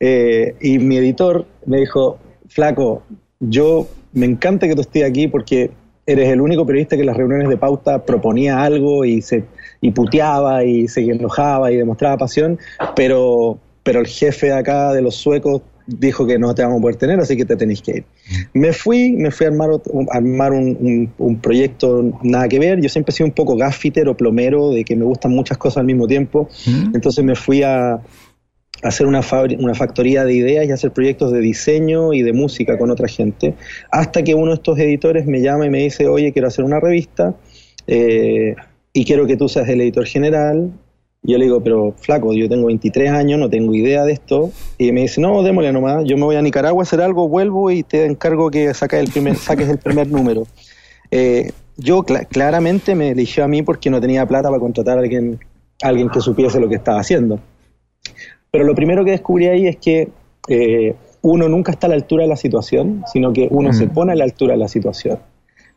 Eh, 0.00 0.56
y 0.62 0.78
mi 0.78 0.96
editor 0.96 1.44
me 1.66 1.80
dijo, 1.80 2.16
flaco, 2.48 3.02
yo 3.38 3.86
me 4.14 4.26
encanta 4.26 4.66
que 4.66 4.74
tú 4.74 4.80
estés 4.80 5.04
aquí 5.04 5.28
porque 5.28 5.70
eres 6.06 6.28
el 6.30 6.40
único 6.40 6.66
periodista 6.66 6.96
que 6.96 7.02
en 7.02 7.06
las 7.06 7.16
reuniones 7.16 7.48
de 7.48 7.56
pauta 7.56 8.04
proponía 8.04 8.62
algo 8.62 9.04
y 9.04 9.22
se 9.22 9.44
y 9.80 9.90
puteaba 9.90 10.64
y 10.64 10.88
se 10.88 11.02
enojaba 11.02 11.70
y 11.70 11.76
demostraba 11.76 12.16
pasión, 12.16 12.58
pero, 12.96 13.58
pero 13.82 14.00
el 14.00 14.06
jefe 14.06 14.50
acá 14.52 14.92
de 14.92 15.02
los 15.02 15.14
suecos 15.14 15.60
dijo 15.86 16.26
que 16.26 16.38
no 16.38 16.54
te 16.54 16.62
vamos 16.62 16.78
a 16.78 16.80
poder 16.80 16.96
tener, 16.96 17.20
así 17.20 17.36
que 17.36 17.44
te 17.44 17.56
tenéis 17.56 17.82
que 17.82 17.90
ir. 17.98 18.04
Me 18.54 18.72
fui, 18.72 19.12
me 19.12 19.30
fui 19.30 19.44
a 19.44 19.50
armar, 19.50 19.68
armar 20.10 20.52
un, 20.52 21.12
un, 21.18 21.36
proyecto 21.40 22.02
nada 22.22 22.48
que 22.48 22.58
ver. 22.58 22.80
Yo 22.80 22.88
siempre 22.88 23.12
he 23.12 23.14
sido 23.14 23.26
un 23.26 23.34
poco 23.34 23.56
gaffiter 23.56 24.08
o 24.08 24.16
plomero, 24.16 24.70
de 24.70 24.84
que 24.84 24.96
me 24.96 25.04
gustan 25.04 25.32
muchas 25.32 25.58
cosas 25.58 25.78
al 25.78 25.84
mismo 25.84 26.06
tiempo. 26.06 26.48
Mm. 26.66 26.94
Entonces 26.94 27.22
me 27.22 27.34
fui 27.34 27.62
a, 27.62 28.00
hacer 28.84 29.06
una, 29.06 29.20
una 29.58 29.74
factoría 29.74 30.24
de 30.24 30.34
ideas 30.34 30.66
y 30.66 30.70
hacer 30.70 30.92
proyectos 30.92 31.32
de 31.32 31.40
diseño 31.40 32.12
y 32.12 32.22
de 32.22 32.32
música 32.32 32.78
con 32.78 32.90
otra 32.90 33.08
gente. 33.08 33.54
Hasta 33.90 34.22
que 34.22 34.34
uno 34.34 34.52
de 34.52 34.54
estos 34.54 34.78
editores 34.78 35.26
me 35.26 35.40
llama 35.40 35.66
y 35.66 35.70
me 35.70 35.78
dice, 35.78 36.06
oye, 36.06 36.32
quiero 36.32 36.48
hacer 36.48 36.64
una 36.64 36.80
revista. 36.80 37.34
Eh, 37.86 38.54
y 38.92 39.04
quiero 39.04 39.26
que 39.26 39.36
tú 39.36 39.48
seas 39.48 39.68
el 39.68 39.80
editor 39.80 40.06
general 40.06 40.70
yo 41.26 41.38
le 41.38 41.46
digo, 41.46 41.62
pero 41.62 41.94
flaco, 41.96 42.34
yo 42.34 42.50
tengo 42.50 42.66
23 42.66 43.10
años, 43.10 43.40
no 43.40 43.48
tengo 43.48 43.74
idea 43.74 44.04
de 44.04 44.12
esto. 44.12 44.52
Y 44.76 44.92
me 44.92 45.00
dice, 45.00 45.22
no, 45.22 45.42
démosle 45.42 45.72
nomás, 45.72 46.04
yo 46.04 46.18
me 46.18 46.24
voy 46.24 46.36
a 46.36 46.42
Nicaragua 46.42 46.82
a 46.82 46.84
hacer 46.84 47.00
algo, 47.00 47.28
vuelvo 47.28 47.70
y 47.70 47.82
te 47.82 48.04
encargo 48.04 48.50
que 48.50 48.74
saques 48.74 49.00
el 49.00 49.10
primer, 49.10 49.36
saques 49.36 49.70
el 49.70 49.78
primer 49.78 50.06
número. 50.08 50.46
Eh, 51.10 51.52
yo 51.78 52.02
claramente 52.02 52.94
me 52.94 53.10
eligió 53.10 53.42
a 53.42 53.48
mí 53.48 53.62
porque 53.62 53.88
no 53.88 54.02
tenía 54.02 54.26
plata 54.26 54.48
para 54.48 54.60
contratar 54.60 54.98
a 54.98 55.00
alguien, 55.00 55.40
alguien 55.82 56.10
que 56.10 56.20
supiese 56.20 56.60
lo 56.60 56.68
que 56.68 56.74
estaba 56.74 57.00
haciendo. 57.00 57.40
Pero 58.54 58.66
lo 58.66 58.76
primero 58.76 59.04
que 59.04 59.10
descubrí 59.10 59.48
ahí 59.48 59.66
es 59.66 59.78
que 59.78 60.10
eh, 60.46 60.94
uno 61.22 61.48
nunca 61.48 61.72
está 61.72 61.88
a 61.88 61.90
la 61.90 61.96
altura 61.96 62.22
de 62.22 62.28
la 62.28 62.36
situación, 62.36 63.02
sino 63.12 63.32
que 63.32 63.48
uno 63.50 63.72
se 63.72 63.88
pone 63.88 64.12
a 64.12 64.14
la 64.14 64.22
altura 64.22 64.52
de 64.52 64.60
la 64.60 64.68
situación. 64.68 65.18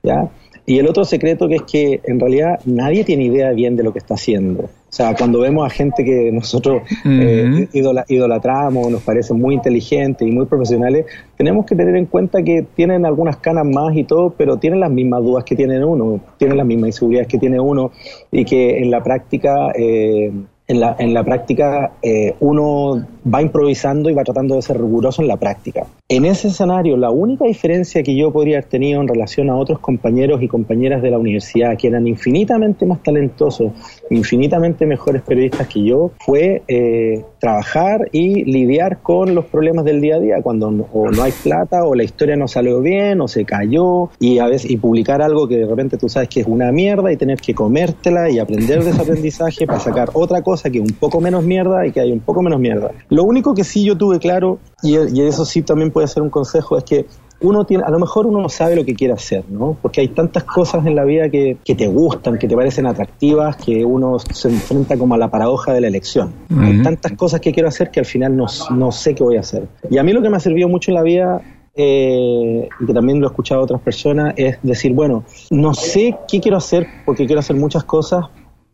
¿ya? 0.03 0.29
Y 0.63 0.77
el 0.77 0.87
otro 0.87 1.03
secreto 1.03 1.47
que 1.47 1.55
es 1.55 1.63
que 1.63 2.01
en 2.03 2.19
realidad 2.19 2.59
nadie 2.65 3.03
tiene 3.03 3.23
idea 3.23 3.49
bien 3.53 3.75
de 3.75 3.81
lo 3.81 3.93
que 3.93 3.97
está 3.97 4.13
haciendo. 4.13 4.65
O 4.65 4.69
sea, 4.89 5.15
cuando 5.15 5.39
vemos 5.39 5.65
a 5.65 5.71
gente 5.71 6.03
que 6.03 6.31
nosotros 6.31 6.83
eh, 7.03 7.67
idolatramos, 7.73 8.91
nos 8.91 9.01
parecen 9.01 9.41
muy 9.41 9.55
inteligentes 9.55 10.27
y 10.27 10.31
muy 10.31 10.45
profesionales, 10.45 11.07
tenemos 11.35 11.65
que 11.65 11.75
tener 11.75 11.95
en 11.95 12.05
cuenta 12.05 12.43
que 12.43 12.63
tienen 12.75 13.07
algunas 13.07 13.37
canas 13.37 13.65
más 13.65 13.95
y 13.95 14.03
todo, 14.03 14.35
pero 14.37 14.57
tienen 14.57 14.81
las 14.81 14.91
mismas 14.91 15.23
dudas 15.23 15.45
que 15.45 15.55
tienen 15.55 15.83
uno, 15.83 16.19
tienen 16.37 16.57
las 16.57 16.67
mismas 16.67 16.89
inseguridades 16.89 17.27
que 17.27 17.39
tiene 17.39 17.59
uno 17.59 17.89
y 18.31 18.45
que 18.45 18.77
en 18.77 18.91
la 18.91 19.01
práctica... 19.01 19.71
Eh, 19.75 20.31
en 20.67 20.79
la, 20.81 20.95
en 20.99 21.13
la 21.13 21.23
práctica 21.23 21.93
eh, 22.01 22.35
uno 22.41 23.05
va 23.33 23.41
improvisando 23.41 24.09
y 24.09 24.13
va 24.13 24.23
tratando 24.23 24.55
de 24.55 24.61
ser 24.61 24.77
riguroso 24.77 25.21
en 25.21 25.27
la 25.27 25.37
práctica. 25.37 25.85
En 26.09 26.25
ese 26.25 26.49
escenario, 26.49 26.95
la 26.97 27.09
única 27.09 27.45
diferencia 27.45 28.03
que 28.03 28.15
yo 28.15 28.31
podría 28.31 28.57
haber 28.57 28.69
tenido 28.69 29.01
en 29.01 29.07
relación 29.07 29.49
a 29.49 29.55
otros 29.55 29.79
compañeros 29.79 30.41
y 30.41 30.47
compañeras 30.47 31.01
de 31.01 31.11
la 31.11 31.17
universidad, 31.17 31.77
que 31.77 31.87
eran 31.87 32.07
infinitamente 32.07 32.85
más 32.85 33.03
talentosos, 33.03 33.71
infinitamente 34.09 34.85
mejores 34.85 35.21
periodistas 35.21 35.67
que 35.67 35.83
yo, 35.83 36.11
fue 36.19 36.63
eh, 36.67 37.23
trabajar 37.39 38.09
y 38.11 38.45
lidiar 38.45 39.01
con 39.01 39.35
los 39.35 39.45
problemas 39.45 39.85
del 39.85 39.99
día 39.99 40.15
a 40.15 40.19
día, 40.19 40.35
cuando 40.41 40.71
no, 40.71 40.87
o 40.93 41.09
no 41.11 41.23
hay 41.23 41.33
plata, 41.43 41.83
o 41.83 41.95
la 41.95 42.03
historia 42.03 42.35
no 42.35 42.47
salió 42.47 42.81
bien, 42.81 43.19
o 43.19 43.27
se 43.27 43.43
cayó, 43.43 44.09
y 44.19 44.39
a 44.39 44.47
veces 44.47 44.71
y 44.71 44.77
publicar 44.77 45.21
algo 45.21 45.47
que 45.47 45.57
de 45.57 45.65
repente 45.65 45.97
tú 45.97 46.07
sabes 46.07 46.29
que 46.29 46.41
es 46.41 46.47
una 46.47 46.71
mierda 46.71 47.11
y 47.11 47.17
tener 47.17 47.39
que 47.39 47.53
comértela 47.53 48.29
y 48.29 48.39
aprender 48.39 48.83
de 48.83 48.91
ese 48.91 49.01
aprendizaje 49.01 49.67
para 49.67 49.79
sacar 49.79 50.09
otra 50.13 50.41
cosa 50.41 50.56
que 50.63 50.79
es 50.79 50.83
un 50.83 50.95
poco 50.97 51.21
menos 51.21 51.43
mierda 51.43 51.85
y 51.85 51.91
que 51.91 52.01
hay 52.01 52.11
un 52.11 52.19
poco 52.19 52.41
menos 52.41 52.59
mierda. 52.59 52.91
Lo 53.09 53.23
único 53.23 53.53
que 53.53 53.63
sí 53.63 53.83
yo 53.83 53.97
tuve 53.97 54.19
claro, 54.19 54.59
y, 54.83 54.95
eso 55.21 55.45
sí 55.45 55.61
también 55.61 55.91
puede 55.91 56.07
ser 56.07 56.23
un 56.23 56.29
consejo, 56.29 56.77
es 56.77 56.83
que 56.83 57.05
uno 57.39 57.65
tiene, 57.65 57.83
a 57.85 57.91
lo 57.91 57.99
mejor 57.99 58.25
uno 58.25 58.41
no 58.41 58.49
sabe 58.49 58.75
lo 58.75 58.83
que 58.83 58.95
quiere 58.95 59.13
hacer, 59.13 59.43
¿no? 59.49 59.77
Porque 59.81 60.01
hay 60.01 60.07
tantas 60.07 60.43
cosas 60.43 60.85
en 60.85 60.95
la 60.95 61.03
vida 61.03 61.29
que, 61.29 61.57
que 61.63 61.75
te 61.75 61.87
gustan, 61.87 62.39
que 62.39 62.47
te 62.47 62.55
parecen 62.55 62.87
atractivas, 62.87 63.57
que 63.57 63.85
uno 63.85 64.17
se 64.19 64.49
enfrenta 64.49 64.97
como 64.97 65.13
a 65.13 65.17
la 65.17 65.29
paradoja 65.29 65.73
de 65.73 65.81
la 65.81 65.87
elección. 65.87 66.33
Hay 66.59 66.81
tantas 66.81 67.11
cosas 67.13 67.39
que 67.39 67.51
quiero 67.51 67.69
hacer 67.69 67.91
que 67.91 67.99
al 67.99 68.07
final 68.07 68.35
no, 68.35 68.47
no, 68.71 68.91
sé 68.91 69.13
qué 69.13 69.23
voy 69.23 69.37
a 69.37 69.41
hacer. 69.41 69.67
Y 69.89 69.99
a 69.99 70.03
mí 70.03 70.13
lo 70.13 70.21
que 70.21 70.29
me 70.29 70.37
ha 70.37 70.39
servido 70.39 70.67
mucho 70.67 70.89
en 70.89 70.95
la 70.95 71.03
vida, 71.03 71.41
eh, 71.75 72.67
y 72.79 72.85
que 72.87 72.93
también 72.93 73.19
lo 73.19 73.27
he 73.27 73.29
escuchado 73.29 73.61
a 73.61 73.63
otras 73.63 73.81
personas, 73.81 74.33
es 74.35 74.57
decir, 74.63 74.93
bueno, 74.93 75.23
no 75.51 75.75
sé 75.75 76.17
qué 76.27 76.39
quiero 76.41 76.57
hacer 76.57 76.87
porque 77.05 77.27
quiero 77.27 77.39
hacer 77.39 77.55
muchas 77.55 77.83
cosas, 77.83 78.25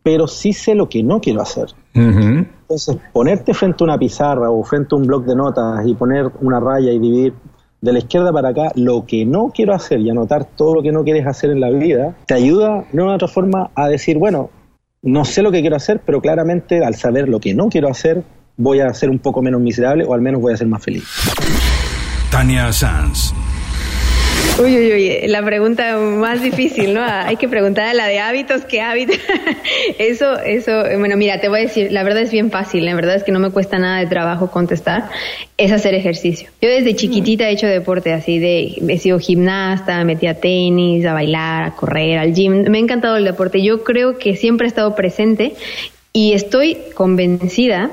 pero 0.04 0.28
sí 0.28 0.52
sé 0.52 0.74
lo 0.74 0.88
que 0.88 1.02
no 1.02 1.18
quiero 1.18 1.40
hacer. 1.40 1.68
Entonces, 1.94 2.98
ponerte 3.12 3.54
frente 3.54 3.82
a 3.82 3.84
una 3.84 3.98
pizarra 3.98 4.50
o 4.50 4.62
frente 4.62 4.94
a 4.94 4.98
un 4.98 5.06
bloc 5.06 5.24
de 5.24 5.34
notas 5.34 5.84
y 5.86 5.94
poner 5.94 6.30
una 6.42 6.60
raya 6.60 6.92
y 6.92 6.98
dividir 6.98 7.32
de 7.80 7.92
la 7.92 7.98
izquierda 7.98 8.30
para 8.30 8.50
acá 8.50 8.70
lo 8.74 9.06
que 9.06 9.24
no 9.24 9.50
quiero 9.52 9.74
hacer 9.74 10.00
y 10.00 10.10
anotar 10.10 10.44
todo 10.44 10.74
lo 10.74 10.82
que 10.82 10.92
no 10.92 11.04
quieres 11.04 11.26
hacer 11.26 11.50
en 11.50 11.60
la 11.60 11.70
vida, 11.70 12.14
te 12.26 12.34
ayuda 12.34 12.84
de 12.92 13.02
una 13.02 13.14
otra 13.14 13.28
forma 13.28 13.70
a 13.74 13.88
decir, 13.88 14.18
bueno, 14.18 14.50
no 15.02 15.24
sé 15.24 15.42
lo 15.42 15.50
que 15.50 15.62
quiero 15.62 15.76
hacer, 15.76 16.02
pero 16.04 16.20
claramente 16.20 16.84
al 16.84 16.94
saber 16.94 17.28
lo 17.28 17.40
que 17.40 17.54
no 17.54 17.68
quiero 17.68 17.88
hacer, 17.88 18.24
voy 18.58 18.80
a 18.80 18.92
ser 18.92 19.08
un 19.08 19.18
poco 19.18 19.40
menos 19.40 19.62
miserable 19.62 20.04
o 20.04 20.12
al 20.12 20.20
menos 20.20 20.40
voy 20.42 20.52
a 20.52 20.56
ser 20.58 20.66
más 20.66 20.82
feliz. 20.82 21.04
Tania 22.30 22.70
Sanz 22.72 23.32
Uy, 24.56 24.76
uy, 24.78 24.92
uy, 24.92 25.28
la 25.28 25.42
pregunta 25.42 25.98
más 25.98 26.40
difícil, 26.40 26.94
¿no? 26.94 27.02
Hay 27.02 27.36
que 27.36 27.48
preguntar 27.48 27.88
a 27.88 27.94
la 27.94 28.06
de 28.06 28.20
hábitos, 28.20 28.64
¿qué 28.64 28.80
hábitos? 28.80 29.16
eso, 29.98 30.38
eso, 30.38 30.84
bueno, 30.98 31.16
mira, 31.16 31.40
te 31.40 31.48
voy 31.48 31.58
a 31.58 31.62
decir, 31.62 31.90
la 31.90 32.04
verdad 32.04 32.22
es 32.22 32.30
bien 32.30 32.52
fácil, 32.52 32.84
la 32.84 32.94
verdad 32.94 33.16
es 33.16 33.24
que 33.24 33.32
no 33.32 33.40
me 33.40 33.50
cuesta 33.50 33.78
nada 33.78 33.98
de 33.98 34.06
trabajo 34.06 34.52
contestar, 34.52 35.10
es 35.56 35.72
hacer 35.72 35.94
ejercicio. 35.94 36.50
Yo 36.62 36.68
desde 36.68 36.94
chiquitita 36.94 37.48
he 37.48 37.52
hecho 37.52 37.66
deporte 37.66 38.12
así 38.12 38.38
de, 38.38 38.76
he 38.88 38.98
sido 38.98 39.18
gimnasta, 39.18 40.04
metí 40.04 40.28
a 40.28 40.34
tenis, 40.34 41.04
a 41.04 41.14
bailar, 41.14 41.64
a 41.64 41.70
correr, 41.72 42.18
al 42.18 42.32
gym, 42.32 42.70
me 42.70 42.78
ha 42.78 42.80
encantado 42.80 43.16
el 43.16 43.24
deporte. 43.24 43.60
Yo 43.60 43.82
creo 43.82 44.18
que 44.18 44.36
siempre 44.36 44.66
he 44.66 44.68
estado 44.68 44.94
presente 44.94 45.54
y 46.16 46.32
estoy 46.32 46.78
convencida 46.94 47.90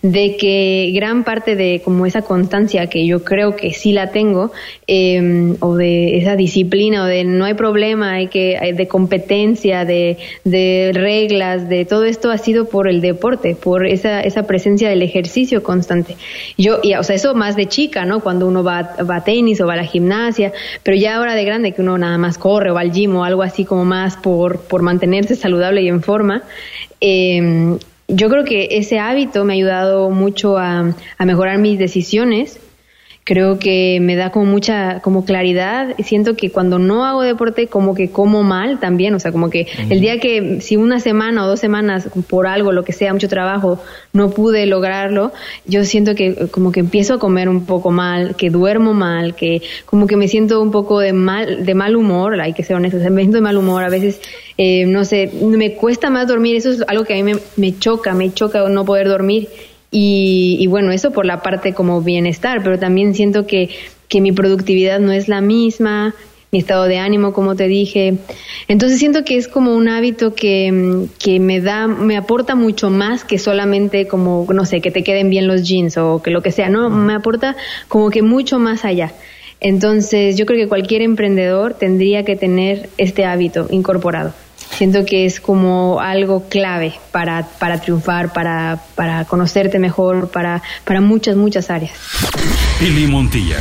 de 0.00 0.36
que 0.36 0.92
gran 0.94 1.24
parte 1.24 1.56
de 1.56 1.82
como 1.84 2.06
esa 2.06 2.22
constancia 2.22 2.86
que 2.86 3.04
yo 3.04 3.24
creo 3.24 3.56
que 3.56 3.72
sí 3.72 3.90
la 3.90 4.12
tengo, 4.12 4.52
em, 4.86 5.56
o 5.58 5.74
de 5.74 6.18
esa 6.18 6.36
disciplina, 6.36 7.02
o 7.02 7.06
de 7.06 7.24
no 7.24 7.44
hay 7.44 7.54
problema, 7.54 8.12
hay 8.12 8.28
que, 8.28 8.74
de 8.76 8.86
competencia, 8.86 9.84
de, 9.84 10.18
de, 10.44 10.92
reglas, 10.94 11.68
de 11.68 11.84
todo 11.84 12.04
esto 12.04 12.30
ha 12.30 12.38
sido 12.38 12.68
por 12.68 12.86
el 12.86 13.00
deporte, 13.00 13.56
por 13.56 13.88
esa, 13.88 14.20
esa 14.20 14.44
presencia 14.44 14.88
del 14.88 15.02
ejercicio 15.02 15.64
constante. 15.64 16.16
Yo, 16.56 16.78
y, 16.80 16.94
o 16.94 17.02
sea, 17.02 17.16
eso 17.16 17.34
más 17.34 17.56
de 17.56 17.66
chica, 17.66 18.04
¿no? 18.04 18.20
Cuando 18.20 18.46
uno 18.46 18.62
va, 18.62 18.94
va 19.10 19.16
a 19.16 19.24
tenis 19.24 19.60
o 19.60 19.66
va 19.66 19.72
a 19.72 19.78
la 19.78 19.84
gimnasia, 19.84 20.52
pero 20.84 20.96
ya 20.96 21.16
ahora 21.16 21.34
de 21.34 21.44
grande 21.44 21.72
que 21.72 21.82
uno 21.82 21.98
nada 21.98 22.18
más 22.18 22.38
corre 22.38 22.70
o 22.70 22.74
va 22.74 22.82
al 22.82 22.92
gym 22.92 23.16
o 23.16 23.24
algo 23.24 23.42
así 23.42 23.64
como 23.64 23.84
más 23.84 24.16
por, 24.16 24.60
por 24.60 24.82
mantenerse 24.82 25.34
saludable 25.34 25.82
y 25.82 25.88
en 25.88 26.02
forma, 26.02 26.44
eh, 27.06 27.78
yo 28.08 28.30
creo 28.30 28.44
que 28.44 28.68
ese 28.72 28.98
hábito 28.98 29.44
me 29.44 29.52
ha 29.52 29.56
ayudado 29.56 30.08
mucho 30.08 30.56
a, 30.56 30.94
a 31.18 31.24
mejorar 31.26 31.58
mis 31.58 31.78
decisiones 31.78 32.58
creo 33.24 33.58
que 33.58 33.98
me 34.00 34.16
da 34.16 34.30
como 34.30 34.46
mucha 34.46 35.00
como 35.00 35.24
claridad. 35.24 35.96
Siento 36.04 36.36
que 36.36 36.50
cuando 36.50 36.78
no 36.78 37.04
hago 37.04 37.22
deporte 37.22 37.66
como 37.66 37.94
que 37.94 38.10
como 38.10 38.42
mal 38.42 38.78
también. 38.78 39.14
O 39.14 39.18
sea 39.18 39.32
como 39.32 39.50
que 39.50 39.66
el 39.88 40.00
día 40.00 40.20
que 40.20 40.60
si 40.60 40.76
una 40.76 41.00
semana 41.00 41.44
o 41.44 41.48
dos 41.48 41.60
semanas 41.60 42.08
por 42.28 42.46
algo 42.46 42.72
lo 42.72 42.84
que 42.84 42.92
sea 42.92 43.12
mucho 43.12 43.28
trabajo 43.28 43.80
no 44.12 44.30
pude 44.30 44.66
lograrlo 44.66 45.32
yo 45.66 45.84
siento 45.84 46.14
que 46.14 46.48
como 46.50 46.72
que 46.72 46.80
empiezo 46.80 47.14
a 47.14 47.18
comer 47.18 47.48
un 47.48 47.64
poco 47.64 47.90
mal 47.90 48.36
que 48.36 48.50
duermo 48.50 48.92
mal 48.92 49.34
que 49.34 49.62
como 49.86 50.06
que 50.06 50.16
me 50.16 50.28
siento 50.28 50.60
un 50.60 50.70
poco 50.70 51.00
de 51.00 51.12
mal 51.12 51.64
de 51.64 51.74
mal 51.74 51.96
humor 51.96 52.40
hay 52.40 52.52
que 52.52 52.62
ser 52.62 52.76
honesto 52.76 52.98
me 53.10 53.22
siento 53.22 53.38
de 53.38 53.42
mal 53.42 53.56
humor 53.56 53.84
a 53.84 53.88
veces 53.88 54.20
eh, 54.58 54.86
no 54.86 55.04
sé 55.04 55.30
me 55.42 55.74
cuesta 55.74 56.10
más 56.10 56.28
dormir 56.28 56.56
eso 56.56 56.70
es 56.70 56.82
algo 56.86 57.04
que 57.04 57.14
a 57.14 57.16
mí 57.16 57.22
me, 57.22 57.38
me 57.56 57.78
choca 57.78 58.14
me 58.14 58.32
choca 58.32 58.68
no 58.68 58.84
poder 58.84 59.08
dormir 59.08 59.48
y, 59.96 60.66
bueno, 60.66 60.90
eso 60.90 61.12
por 61.12 61.24
la 61.24 61.40
parte 61.40 61.72
como 61.72 62.02
bienestar, 62.02 62.64
pero 62.64 62.80
también 62.80 63.14
siento 63.14 63.46
que, 63.46 63.70
que 64.08 64.20
mi 64.20 64.32
productividad 64.32 64.98
no 64.98 65.12
es 65.12 65.28
la 65.28 65.40
misma, 65.40 66.16
mi 66.50 66.58
estado 66.58 66.86
de 66.86 66.98
ánimo, 66.98 67.32
como 67.32 67.54
te 67.54 67.68
dije. 67.68 68.14
Entonces 68.66 68.98
siento 68.98 69.24
que 69.24 69.36
es 69.36 69.46
como 69.46 69.72
un 69.76 69.88
hábito 69.88 70.34
que, 70.34 71.06
que, 71.20 71.38
me 71.38 71.60
da, 71.60 71.86
me 71.86 72.16
aporta 72.16 72.56
mucho 72.56 72.90
más 72.90 73.22
que 73.22 73.38
solamente 73.38 74.08
como, 74.08 74.48
no 74.52 74.64
sé, 74.64 74.80
que 74.80 74.90
te 74.90 75.04
queden 75.04 75.30
bien 75.30 75.46
los 75.46 75.62
jeans 75.62 75.96
o 75.96 76.20
que 76.20 76.32
lo 76.32 76.42
que 76.42 76.50
sea, 76.50 76.68
no, 76.68 76.90
me 76.90 77.14
aporta 77.14 77.54
como 77.86 78.10
que 78.10 78.22
mucho 78.22 78.58
más 78.58 78.84
allá. 78.84 79.12
Entonces 79.60 80.36
yo 80.36 80.44
creo 80.44 80.58
que 80.58 80.68
cualquier 80.68 81.02
emprendedor 81.02 81.74
tendría 81.74 82.24
que 82.24 82.34
tener 82.34 82.88
este 82.98 83.24
hábito 83.24 83.68
incorporado 83.70 84.34
siento 84.76 85.04
que 85.04 85.26
es 85.26 85.40
como 85.40 86.00
algo 86.00 86.48
clave 86.48 86.94
para, 87.10 87.46
para 87.58 87.80
triunfar, 87.80 88.32
para, 88.32 88.80
para 88.94 89.24
conocerte 89.24 89.78
mejor, 89.78 90.30
para, 90.30 90.62
para 90.84 91.00
muchas, 91.00 91.36
muchas 91.36 91.70
áreas. 91.70 91.92
Pili 92.78 93.06
Montilla. 93.06 93.58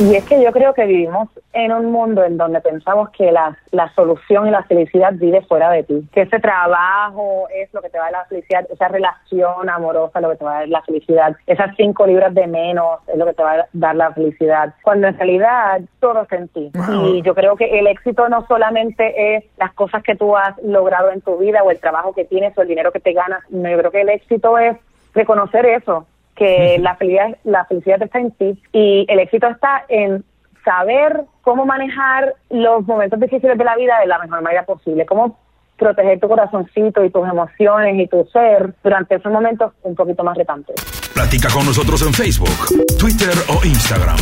Y 0.00 0.14
es 0.14 0.24
que 0.26 0.40
yo 0.40 0.52
creo 0.52 0.74
que 0.74 0.86
vivimos 0.86 1.28
en 1.52 1.72
un 1.72 1.90
mundo 1.90 2.22
en 2.22 2.36
donde 2.36 2.60
pensamos 2.60 3.10
que 3.10 3.32
la, 3.32 3.58
la 3.72 3.92
solución 3.94 4.46
y 4.46 4.50
la 4.52 4.62
felicidad 4.62 5.12
vive 5.14 5.42
fuera 5.42 5.70
de 5.70 5.82
ti, 5.82 6.08
que 6.12 6.22
ese 6.22 6.38
trabajo 6.38 7.48
es 7.52 7.74
lo 7.74 7.82
que 7.82 7.90
te 7.90 7.98
va 7.98 8.06
a 8.06 8.10
dar 8.12 8.20
la 8.20 8.26
felicidad, 8.26 8.64
esa 8.70 8.86
relación 8.86 9.68
amorosa 9.68 10.20
es 10.20 10.22
lo 10.22 10.30
que 10.30 10.36
te 10.36 10.44
va 10.44 10.52
a 10.52 10.58
dar 10.60 10.68
la 10.68 10.82
felicidad, 10.82 11.36
esas 11.48 11.74
cinco 11.76 12.06
libras 12.06 12.32
de 12.32 12.46
menos 12.46 13.00
es 13.08 13.16
lo 13.16 13.26
que 13.26 13.32
te 13.32 13.42
va 13.42 13.52
a 13.54 13.66
dar 13.72 13.96
la 13.96 14.12
felicidad, 14.12 14.72
cuando 14.82 15.08
en 15.08 15.18
realidad 15.18 15.80
todo 15.98 16.22
es 16.22 16.32
en 16.32 16.46
ti. 16.46 16.70
Y 17.06 17.22
yo 17.22 17.34
creo 17.34 17.56
que 17.56 17.80
el 17.80 17.88
éxito 17.88 18.28
no 18.28 18.46
solamente 18.46 19.36
es 19.36 19.44
las 19.56 19.72
cosas 19.72 20.04
que 20.04 20.14
tú 20.14 20.36
has 20.36 20.56
logrado 20.62 21.10
en 21.10 21.22
tu 21.22 21.38
vida 21.38 21.64
o 21.64 21.72
el 21.72 21.80
trabajo 21.80 22.12
que 22.12 22.24
tienes 22.24 22.56
o 22.56 22.62
el 22.62 22.68
dinero 22.68 22.92
que 22.92 23.00
te 23.00 23.14
ganas, 23.14 23.40
no, 23.50 23.68
yo 23.68 23.78
creo 23.78 23.90
que 23.90 24.02
el 24.02 24.10
éxito 24.10 24.58
es 24.58 24.76
reconocer 25.12 25.66
eso, 25.66 26.06
que 26.38 26.78
la 26.80 26.94
felicidad, 26.96 27.36
la 27.44 27.64
felicidad 27.64 28.00
está 28.00 28.20
en 28.20 28.30
ti 28.30 28.62
y 28.72 29.04
el 29.08 29.18
éxito 29.18 29.48
está 29.48 29.84
en 29.88 30.24
saber 30.64 31.24
cómo 31.42 31.66
manejar 31.66 32.34
los 32.50 32.86
momentos 32.86 33.18
difíciles 33.18 33.58
de 33.58 33.64
la 33.64 33.76
vida 33.76 33.98
de 34.00 34.06
la 34.06 34.18
mejor 34.18 34.42
manera 34.42 34.64
posible, 34.64 35.04
cómo 35.04 35.38
proteger 35.76 36.20
tu 36.20 36.28
corazoncito 36.28 37.04
y 37.04 37.10
tus 37.10 37.28
emociones 37.28 37.98
y 37.98 38.06
tu 38.06 38.24
ser 38.32 38.74
durante 38.82 39.16
esos 39.16 39.32
momentos 39.32 39.72
un 39.82 39.94
poquito 39.94 40.22
más 40.22 40.36
retantes. 40.36 40.76
Platica 41.14 41.48
con 41.52 41.66
nosotros 41.66 42.02
en 42.06 42.12
Facebook, 42.12 42.98
Twitter 42.98 43.34
o 43.48 43.64
Instagram. 43.64 44.18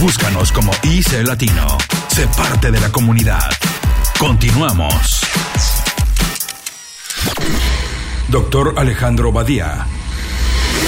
Búscanos 0.00 0.50
como 0.52 0.72
IC 0.82 1.26
Latino. 1.26 1.66
Sé 2.08 2.26
parte 2.36 2.70
de 2.70 2.80
la 2.80 2.90
comunidad. 2.90 3.50
Continuamos. 4.18 5.22
Doctor 8.30 8.74
Alejandro 8.76 9.30
Badía 9.30 9.86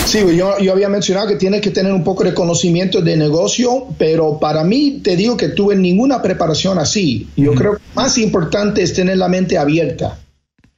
Sí, 0.06 0.20
yo, 0.36 0.56
yo, 0.60 0.72
había 0.72 0.88
mencionado 0.88 1.26
que 1.26 1.34
tienes 1.34 1.60
que 1.60 1.70
tener 1.70 1.92
un 1.92 2.04
poco 2.04 2.22
de 2.22 2.32
conocimiento 2.32 3.02
de 3.02 3.16
negocio, 3.16 3.88
pero 3.98 4.38
para 4.38 4.62
mí 4.62 5.00
te 5.02 5.16
digo 5.16 5.36
que 5.36 5.48
tuve 5.48 5.75
ninguna 5.75 6.22
preparación 6.22 6.78
así. 6.78 7.28
Yo 7.36 7.54
creo 7.54 7.76
que 7.76 7.82
más 7.94 8.16
importante 8.16 8.82
es 8.82 8.94
tener 8.94 9.18
la 9.18 9.28
mente 9.28 9.58
abierta. 9.58 10.16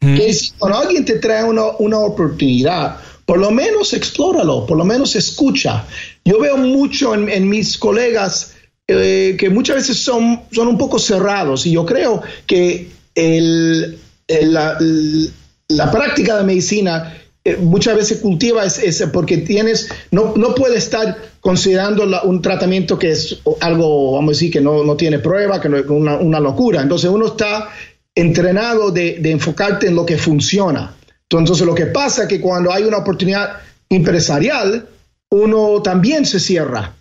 Que 0.00 0.32
si 0.32 0.52
cuando 0.58 0.78
alguien 0.78 1.04
te 1.04 1.18
trae 1.18 1.44
una, 1.44 1.76
una 1.78 1.99
oportunidad, 1.99 2.97
por 3.26 3.38
lo 3.38 3.50
menos 3.50 3.92
explóralo, 3.92 4.64
por 4.64 4.78
lo 4.78 4.85
menos 4.87 5.14
escucha. 5.14 5.85
Yo 6.25 6.40
veo 6.40 6.56
mucho 6.56 7.14
en, 7.14 7.28
en 7.28 7.49
mis 7.49 7.76
colegas 7.76 8.54
eh, 8.87 9.37
que 9.38 9.50
muchas 9.50 9.76
veces 9.76 9.99
son, 9.99 10.40
son 10.50 10.68
un 10.68 10.78
poco 10.78 10.99
cerrados 10.99 11.66
y 11.66 11.73
yo 11.73 11.85
creo 11.85 12.23
que 12.47 12.88
el, 13.14 13.99
el, 14.26 15.32
la 15.68 15.90
práctica 15.90 16.38
de 16.38 16.44
medicina 16.44 17.14
muchas 17.57 17.97
veces 17.97 18.19
cultiva 18.19 18.64
es, 18.64 19.05
porque 19.12 19.38
tienes, 19.38 19.88
no, 20.11 20.35
no 20.37 20.55
puedes 20.55 20.85
estar 20.85 21.17
considerando 21.40 22.05
un 22.25 22.43
tratamiento 22.43 22.99
que 22.99 23.11
es 23.11 23.40
algo, 23.61 24.12
vamos 24.12 24.31
a 24.31 24.35
decir, 24.35 24.52
que 24.52 24.61
no, 24.61 24.85
no 24.85 24.97
tiene 24.97 25.19
prueba, 25.19 25.61
que 25.61 25.69
no 25.69 25.76
es 25.76 25.87
una, 25.87 26.17
una 26.17 26.40
locura. 26.40 26.83
Entonces 26.83 27.11
uno 27.11 27.26
está 27.26 27.69
entrenado 28.14 28.90
de, 28.90 29.19
de, 29.21 29.31
enfocarte 29.31 29.87
en 29.87 29.95
lo 29.95 30.05
que 30.05 30.19
funciona. 30.19 30.95
Entonces 31.31 31.67
lo 31.67 31.75
que 31.75 31.87
pasa 31.87 32.23
es 32.23 32.28
que 32.28 32.40
cuando 32.40 32.73
hay 32.73 32.85
una 32.85 32.99
oportunidad 32.99 33.59
empresarial, 33.88 34.87
uno 35.31 35.83
también 35.83 36.26
se 36.26 36.40
cierra. 36.40 36.95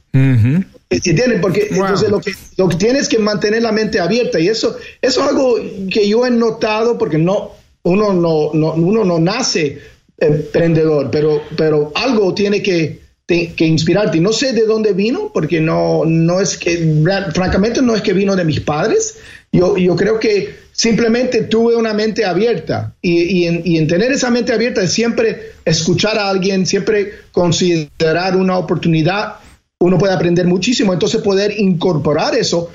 Porque 1.41 1.67
entonces 1.69 2.09
lo 2.09 2.19
que, 2.19 2.31
lo 2.57 2.69
que 2.69 2.75
tienes 2.77 3.09
que 3.09 3.19
mantener 3.19 3.61
la 3.61 3.71
mente 3.71 3.99
abierta 3.99 4.39
y 4.39 4.47
eso, 4.47 4.77
eso 5.01 5.21
es 5.21 5.27
algo 5.27 5.55
que 5.91 6.07
yo 6.07 6.25
he 6.25 6.31
notado 6.31 6.97
porque 6.97 7.17
no, 7.17 7.51
uno 7.83 8.13
no, 8.13 8.51
no, 8.53 8.73
uno 8.73 9.03
no 9.03 9.19
nace 9.19 9.81
emprendedor, 10.17 11.09
pero, 11.11 11.41
pero 11.55 11.91
algo 11.95 12.33
tiene 12.33 12.61
que, 12.61 13.01
que 13.25 13.65
inspirarte. 13.65 14.19
No 14.19 14.31
sé 14.31 14.53
de 14.53 14.65
dónde 14.65 14.93
vino, 14.93 15.31
porque 15.33 15.59
no, 15.59 16.05
no 16.05 16.39
es 16.39 16.57
que, 16.57 17.03
francamente, 17.33 17.81
no 17.81 17.95
es 17.95 18.01
que 18.01 18.13
vino 18.13 18.35
de 18.35 18.45
mis 18.45 18.59
padres. 18.59 19.17
Yo, 19.51 19.77
yo 19.77 19.95
creo 19.95 20.19
que 20.19 20.55
simplemente 20.71 21.43
tuve 21.43 21.75
una 21.75 21.93
mente 21.93 22.23
abierta 22.23 22.95
y, 23.01 23.23
y, 23.23 23.47
en, 23.47 23.61
y, 23.65 23.77
en, 23.77 23.87
tener 23.87 24.11
esa 24.11 24.29
mente 24.29 24.53
abierta 24.53 24.83
es 24.83 24.93
siempre 24.93 25.53
escuchar 25.65 26.19
a 26.19 26.29
alguien, 26.29 26.65
siempre 26.65 27.13
considerar 27.31 28.35
una 28.35 28.57
oportunidad, 28.57 29.35
uno 29.79 29.97
puede 29.97 30.13
aprender 30.13 30.45
muchísimo, 30.45 30.93
entonces 30.93 31.21
poder 31.21 31.59
incorporar 31.59 32.35
eso 32.35 32.71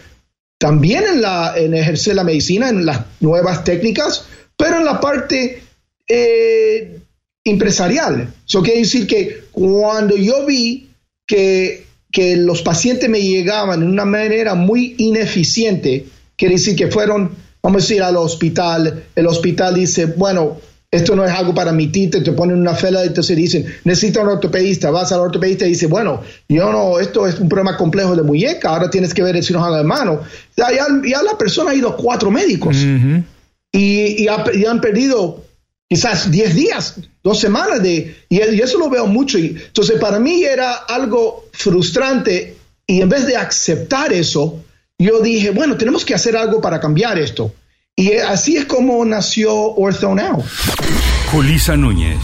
también 0.58 1.04
en, 1.04 1.22
la, 1.22 1.54
en 1.56 1.74
ejercer 1.74 2.14
la 2.14 2.24
medicina, 2.24 2.68
en 2.68 2.86
las 2.86 3.00
nuevas 3.20 3.64
técnicas, 3.64 4.26
pero 4.56 4.78
en 4.78 4.84
la 4.84 5.00
parte 5.00 5.62
eh, 6.06 7.01
empresarial. 7.44 8.32
Eso 8.46 8.62
quiere 8.62 8.80
decir 8.80 9.06
que 9.06 9.44
cuando 9.52 10.16
yo 10.16 10.46
vi 10.46 10.88
que, 11.26 11.86
que 12.10 12.36
los 12.36 12.62
pacientes 12.62 13.08
me 13.08 13.20
llegaban 13.20 13.80
de 13.80 13.86
una 13.86 14.04
manera 14.04 14.54
muy 14.54 14.94
ineficiente, 14.98 16.06
quiere 16.36 16.54
decir 16.54 16.76
que 16.76 16.88
fueron, 16.88 17.32
vamos 17.62 17.82
a 17.82 17.84
decir, 17.84 18.02
al 18.02 18.16
hospital, 18.16 19.04
el 19.14 19.26
hospital 19.26 19.74
dice, 19.74 20.06
bueno, 20.06 20.58
esto 20.90 21.16
no 21.16 21.24
es 21.24 21.32
algo 21.32 21.54
para 21.54 21.72
mi 21.72 21.86
tite, 21.86 22.20
te 22.20 22.32
ponen 22.32 22.58
una 22.58 22.74
fila, 22.74 23.02
entonces 23.02 23.34
dicen, 23.34 23.64
necesito 23.84 24.20
un 24.20 24.28
ortopedista, 24.28 24.90
vas 24.90 25.10
al 25.10 25.20
ortopedista 25.20 25.64
y 25.64 25.70
dice, 25.70 25.86
bueno, 25.86 26.20
yo 26.50 26.70
no, 26.70 27.00
esto 27.00 27.26
es 27.26 27.40
un 27.40 27.48
problema 27.48 27.78
complejo 27.78 28.14
de 28.14 28.22
muñeca, 28.22 28.68
ahora 28.68 28.90
tienes 28.90 29.14
que 29.14 29.22
ver 29.22 29.34
el 29.34 29.42
cirujano 29.42 29.76
de 29.76 29.84
mano. 29.84 30.20
Ya, 30.54 30.66
ya, 30.70 31.22
la 31.22 31.38
persona 31.38 31.70
ha 31.70 31.74
ido 31.74 31.88
a 31.88 31.96
cuatro 31.96 32.30
médicos 32.30 32.76
y, 32.76 33.24
y, 33.72 34.26
y 34.26 34.66
han 34.66 34.80
perdido 34.82 35.42
quizás 35.92 36.30
10 36.30 36.54
días, 36.54 36.94
dos 37.22 37.38
semanas 37.38 37.82
de, 37.82 38.24
y, 38.30 38.38
eso 38.38 38.78
lo 38.78 38.88
veo 38.88 39.06
mucho. 39.06 39.36
Y, 39.38 39.48
entonces 39.48 40.00
para 40.00 40.18
mí 40.18 40.42
era 40.42 40.72
algo 40.72 41.50
frustrante 41.52 42.56
y 42.86 43.02
en 43.02 43.10
vez 43.10 43.26
de 43.26 43.36
aceptar 43.36 44.10
eso, 44.10 44.64
yo 44.98 45.20
dije, 45.20 45.50
bueno, 45.50 45.76
tenemos 45.76 46.02
que 46.06 46.14
hacer 46.14 46.34
algo 46.34 46.62
para 46.62 46.80
cambiar 46.80 47.18
esto. 47.18 47.54
Y 47.94 48.14
así 48.14 48.56
es 48.56 48.64
como 48.64 49.04
nació 49.04 49.54
OrthoNow. 49.54 50.42
Julisa 51.30 51.76
Núñez. 51.76 52.16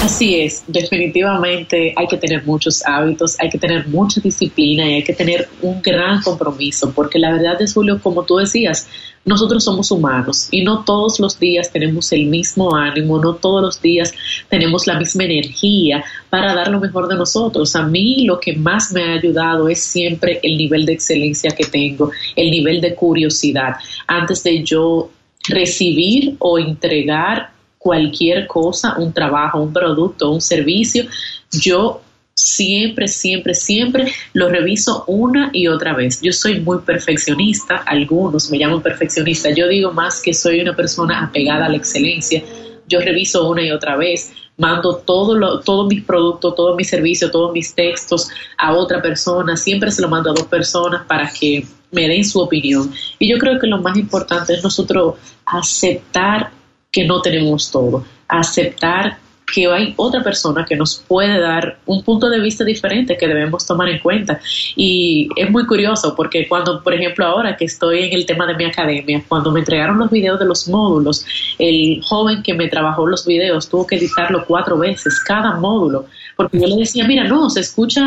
Así 0.00 0.40
es, 0.40 0.64
definitivamente 0.66 1.94
hay 1.96 2.06
que 2.08 2.16
tener 2.16 2.44
muchos 2.44 2.84
hábitos, 2.84 3.36
hay 3.38 3.50
que 3.50 3.58
tener 3.58 3.86
mucha 3.86 4.20
disciplina 4.20 4.88
y 4.88 4.94
hay 4.94 5.04
que 5.04 5.12
tener 5.12 5.48
un 5.60 5.80
gran 5.80 6.20
compromiso, 6.22 6.92
porque 6.92 7.18
la 7.18 7.32
verdad 7.32 7.60
es, 7.62 7.72
Julio, 7.72 8.00
como 8.02 8.24
tú 8.24 8.36
decías, 8.36 8.88
nosotros 9.24 9.62
somos 9.62 9.92
humanos 9.92 10.48
y 10.50 10.64
no 10.64 10.82
todos 10.84 11.20
los 11.20 11.38
días 11.38 11.70
tenemos 11.70 12.10
el 12.12 12.26
mismo 12.26 12.74
ánimo, 12.74 13.20
no 13.20 13.36
todos 13.36 13.62
los 13.62 13.80
días 13.80 14.12
tenemos 14.48 14.88
la 14.88 14.98
misma 14.98 15.24
energía 15.24 16.04
para 16.28 16.54
dar 16.54 16.68
lo 16.68 16.80
mejor 16.80 17.06
de 17.06 17.14
nosotros. 17.14 17.76
A 17.76 17.86
mí 17.86 18.24
lo 18.24 18.40
que 18.40 18.54
más 18.54 18.90
me 18.90 19.04
ha 19.04 19.12
ayudado 19.12 19.68
es 19.68 19.80
siempre 19.84 20.40
el 20.42 20.56
nivel 20.56 20.84
de 20.84 20.94
excelencia 20.94 21.52
que 21.52 21.64
tengo, 21.64 22.10
el 22.34 22.50
nivel 22.50 22.80
de 22.80 22.96
curiosidad. 22.96 23.76
Antes 24.08 24.42
de 24.42 24.64
yo 24.64 25.10
recibir 25.48 26.34
o 26.40 26.58
entregar 26.58 27.51
cualquier 27.82 28.46
cosa, 28.46 28.94
un 28.96 29.12
trabajo, 29.12 29.60
un 29.60 29.72
producto, 29.72 30.30
un 30.30 30.40
servicio, 30.40 31.04
yo 31.50 32.00
siempre, 32.34 33.08
siempre, 33.08 33.54
siempre 33.54 34.12
lo 34.32 34.48
reviso 34.48 35.04
una 35.08 35.50
y 35.52 35.66
otra 35.66 35.92
vez. 35.92 36.20
Yo 36.22 36.32
soy 36.32 36.60
muy 36.60 36.78
perfeccionista, 36.78 37.76
algunos 37.76 38.50
me 38.50 38.58
llaman 38.58 38.82
perfeccionista, 38.82 39.50
yo 39.50 39.66
digo 39.66 39.92
más 39.92 40.22
que 40.22 40.32
soy 40.32 40.60
una 40.60 40.76
persona 40.76 41.24
apegada 41.24 41.66
a 41.66 41.68
la 41.68 41.76
excelencia. 41.76 42.42
Yo 42.86 43.00
reviso 43.00 43.48
una 43.48 43.62
y 43.64 43.72
otra 43.72 43.96
vez, 43.96 44.32
mando 44.56 44.96
todo 44.96 45.60
todos 45.60 45.88
mis 45.88 46.04
productos, 46.04 46.54
todos 46.54 46.76
mis 46.76 46.88
servicios, 46.88 47.32
todos 47.32 47.52
mis 47.52 47.74
textos 47.74 48.28
a 48.58 48.74
otra 48.74 49.02
persona, 49.02 49.56
siempre 49.56 49.90
se 49.90 50.02
lo 50.02 50.08
mando 50.08 50.30
a 50.30 50.34
dos 50.34 50.46
personas 50.46 51.04
para 51.06 51.28
que 51.28 51.66
me 51.90 52.08
den 52.08 52.24
su 52.24 52.40
opinión. 52.40 52.92
Y 53.18 53.28
yo 53.28 53.38
creo 53.38 53.58
que 53.58 53.66
lo 53.66 53.78
más 53.78 53.96
importante 53.96 54.54
es 54.54 54.62
nosotros 54.62 55.14
aceptar 55.44 56.50
que 56.92 57.04
no 57.04 57.22
tenemos 57.22 57.70
todo, 57.70 58.04
aceptar 58.28 59.18
que 59.52 59.66
hay 59.66 59.92
otra 59.96 60.22
persona 60.22 60.64
que 60.64 60.74
nos 60.74 60.96
puede 61.06 61.38
dar 61.38 61.76
un 61.86 62.02
punto 62.02 62.30
de 62.30 62.40
vista 62.40 62.64
diferente 62.64 63.16
que 63.16 63.28
debemos 63.28 63.66
tomar 63.66 63.88
en 63.88 63.98
cuenta. 63.98 64.40
Y 64.74 65.28
es 65.36 65.50
muy 65.50 65.66
curioso 65.66 66.14
porque 66.16 66.48
cuando, 66.48 66.82
por 66.82 66.94
ejemplo, 66.94 67.26
ahora 67.26 67.56
que 67.56 67.66
estoy 67.66 68.04
en 68.04 68.12
el 68.14 68.24
tema 68.24 68.46
de 68.46 68.54
mi 68.54 68.64
academia, 68.64 69.22
cuando 69.28 69.52
me 69.52 69.60
entregaron 69.60 69.98
los 69.98 70.10
videos 70.10 70.40
de 70.40 70.46
los 70.46 70.68
módulos, 70.68 71.26
el 71.58 72.00
joven 72.02 72.42
que 72.42 72.54
me 72.54 72.68
trabajó 72.68 73.06
los 73.06 73.26
videos 73.26 73.68
tuvo 73.68 73.86
que 73.86 73.96
editarlo 73.96 74.44
cuatro 74.46 74.78
veces, 74.78 75.20
cada 75.20 75.56
módulo, 75.56 76.06
porque 76.36 76.58
yo 76.58 76.66
le 76.66 76.76
decía, 76.76 77.06
mira, 77.06 77.24
no, 77.24 77.50
se 77.50 77.60
escucha, 77.60 78.02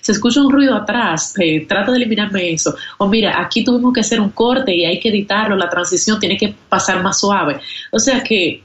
se 0.00 0.12
escucha 0.12 0.42
un 0.42 0.50
ruido 0.50 0.74
atrás, 0.74 1.34
eh, 1.38 1.64
trata 1.66 1.92
de 1.92 1.98
eliminarme 1.98 2.52
eso. 2.52 2.74
O 2.98 3.06
mira, 3.06 3.40
aquí 3.40 3.64
tuvimos 3.64 3.92
que 3.92 4.00
hacer 4.00 4.20
un 4.20 4.30
corte 4.30 4.74
y 4.74 4.84
hay 4.84 4.98
que 4.98 5.10
editarlo, 5.10 5.56
la 5.56 5.68
transición 5.68 6.18
tiene 6.18 6.36
que 6.36 6.54
pasar 6.68 7.02
más 7.02 7.20
suave. 7.20 7.60
O 7.92 7.98
sea 8.00 8.22
que 8.22 8.62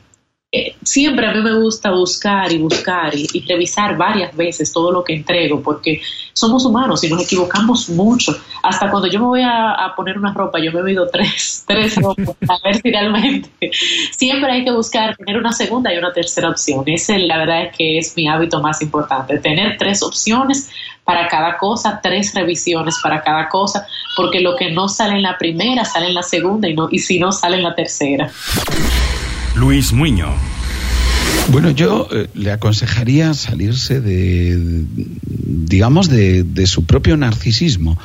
eh, 0.55 0.75
siempre 0.83 1.25
a 1.25 1.33
mí 1.33 1.41
me 1.41 1.55
gusta 1.55 1.89
buscar 1.89 2.51
y 2.51 2.59
buscar 2.59 3.11
y, 3.15 3.27
revisar 3.49 3.97
varias 3.97 4.35
veces 4.37 4.71
todo 4.71 4.91
lo 4.91 5.03
que 5.03 5.15
entrego, 5.15 5.63
porque 5.63 5.99
somos 6.31 6.63
humanos 6.63 7.03
y 7.03 7.09
nos 7.09 7.23
equivocamos 7.23 7.89
mucho. 7.89 8.37
Hasta 8.61 8.91
cuando 8.91 9.07
yo 9.07 9.19
me 9.19 9.25
voy 9.25 9.41
a, 9.43 9.91
poner 9.95 10.15
una 10.15 10.31
ropa, 10.31 10.59
yo 10.59 10.71
me 10.71 10.81
he 10.81 10.83
oído 10.83 11.09
tres, 11.09 11.63
tres 11.67 11.95
ropas, 11.95 12.35
a 12.47 12.59
ver 12.63 12.75
si 12.75 12.91
realmente. 12.91 13.49
Siempre 14.11 14.51
hay 14.51 14.63
que 14.63 14.71
buscar 14.71 15.17
tener 15.17 15.37
una 15.37 15.51
segunda 15.51 15.91
y 15.91 15.97
una 15.97 16.13
tercera 16.13 16.51
opción. 16.51 16.83
Ese, 16.85 17.17
la 17.17 17.39
verdad 17.39 17.63
es 17.63 17.75
que 17.75 17.97
es 17.97 18.15
mi 18.15 18.27
hábito 18.27 18.61
más 18.61 18.79
importante, 18.83 19.39
tener 19.39 19.77
tres 19.79 20.03
opciones 20.03 20.69
para 21.03 21.27
cada 21.29 21.57
cosa, 21.57 21.99
tres 22.01 22.31
revisiones 22.35 22.99
para 23.01 23.23
cada 23.23 23.49
cosa, 23.49 23.87
porque 24.15 24.39
lo 24.39 24.55
que 24.55 24.69
no 24.69 24.87
sale 24.87 25.15
en 25.15 25.23
la 25.23 25.35
primera 25.35 25.83
sale 25.83 26.09
en 26.09 26.13
la 26.13 26.23
segunda 26.23 26.69
y, 26.69 26.75
no, 26.75 26.89
y 26.91 26.99
si 26.99 27.17
no 27.17 27.31
sale 27.31 27.57
en 27.57 27.63
la 27.63 27.73
tercera. 27.73 28.31
Luis 29.55 29.93
Muño. 29.93 30.33
Bueno, 31.51 31.69
yo 31.71 32.07
eh, 32.11 32.27
le 32.33 32.51
aconsejaría 32.51 33.33
salirse 33.33 34.01
de, 34.01 34.85
digamos, 34.87 36.09
de, 36.09 36.65
su 36.65 36.85
propio 36.85 37.17
narcisismo. 37.17 37.99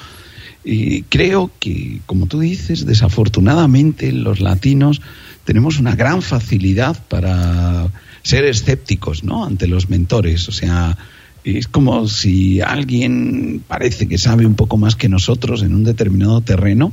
Y 0.65 1.03
creo 1.03 1.51
que, 1.59 2.01
como 2.05 2.27
tú 2.27 2.41
dices, 2.41 2.85
desafortunadamente 2.85 4.13
los 4.13 4.41
latinos 4.41 5.01
tenemos 5.45 5.79
una 5.79 5.95
gran 5.95 6.21
facilidad 6.21 7.03
para 7.09 7.89
ser 8.23 8.45
escépticos, 8.45 9.25
¿no? 9.25 9.47
Ante 9.47 9.67
los 9.67 9.89
mentores. 9.89 10.49
O 10.49 10.53
sea, 10.53 10.99
es 11.45 11.69
como 11.69 12.07
si 12.09 12.61
alguien 12.61 13.63
parece 13.67 14.07
que 14.09 14.19
sabe 14.19 14.45
un 14.45 14.55
poco 14.55 14.77
más 14.77 14.97
que 14.97 15.09
nosotros 15.09 15.63
en 15.63 15.75
un 15.75 15.85
determinado 15.85 16.43
terreno 16.43 16.93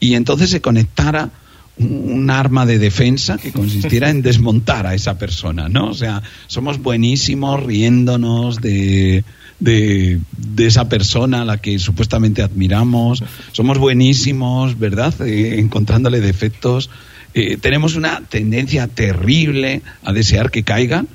y 0.00 0.14
entonces 0.14 0.50
se 0.50 0.60
conectara 0.60 1.30
un 1.78 2.30
arma 2.30 2.66
de 2.66 2.78
defensa 2.78 3.38
que 3.38 3.52
consistiera 3.52 4.10
en 4.10 4.22
desmontar 4.22 4.86
a 4.86 4.94
esa 4.94 5.18
persona, 5.18 5.68
¿no? 5.68 5.88
O 5.88 5.94
sea, 5.94 6.22
somos 6.46 6.78
buenísimos 6.78 7.62
riéndonos 7.62 8.60
de, 8.60 9.24
de, 9.58 10.20
esa 10.58 10.88
persona 10.88 11.42
a 11.42 11.44
la 11.44 11.58
que 11.58 11.78
supuestamente 11.78 12.42
admiramos, 12.42 13.24
somos 13.52 13.78
buenísimos, 13.78 14.78
¿verdad? 14.78 15.14
Eh, 15.26 15.58
encontrándole 15.58 16.20
defectos. 16.20 16.90
Eh, 17.34 17.56
tenemos 17.56 17.96
una 17.96 18.20
tendencia 18.28 18.86
terrible 18.88 19.82
a 20.04 20.12
desear 20.12 20.50
que 20.50 20.62
caigan. 20.62 21.08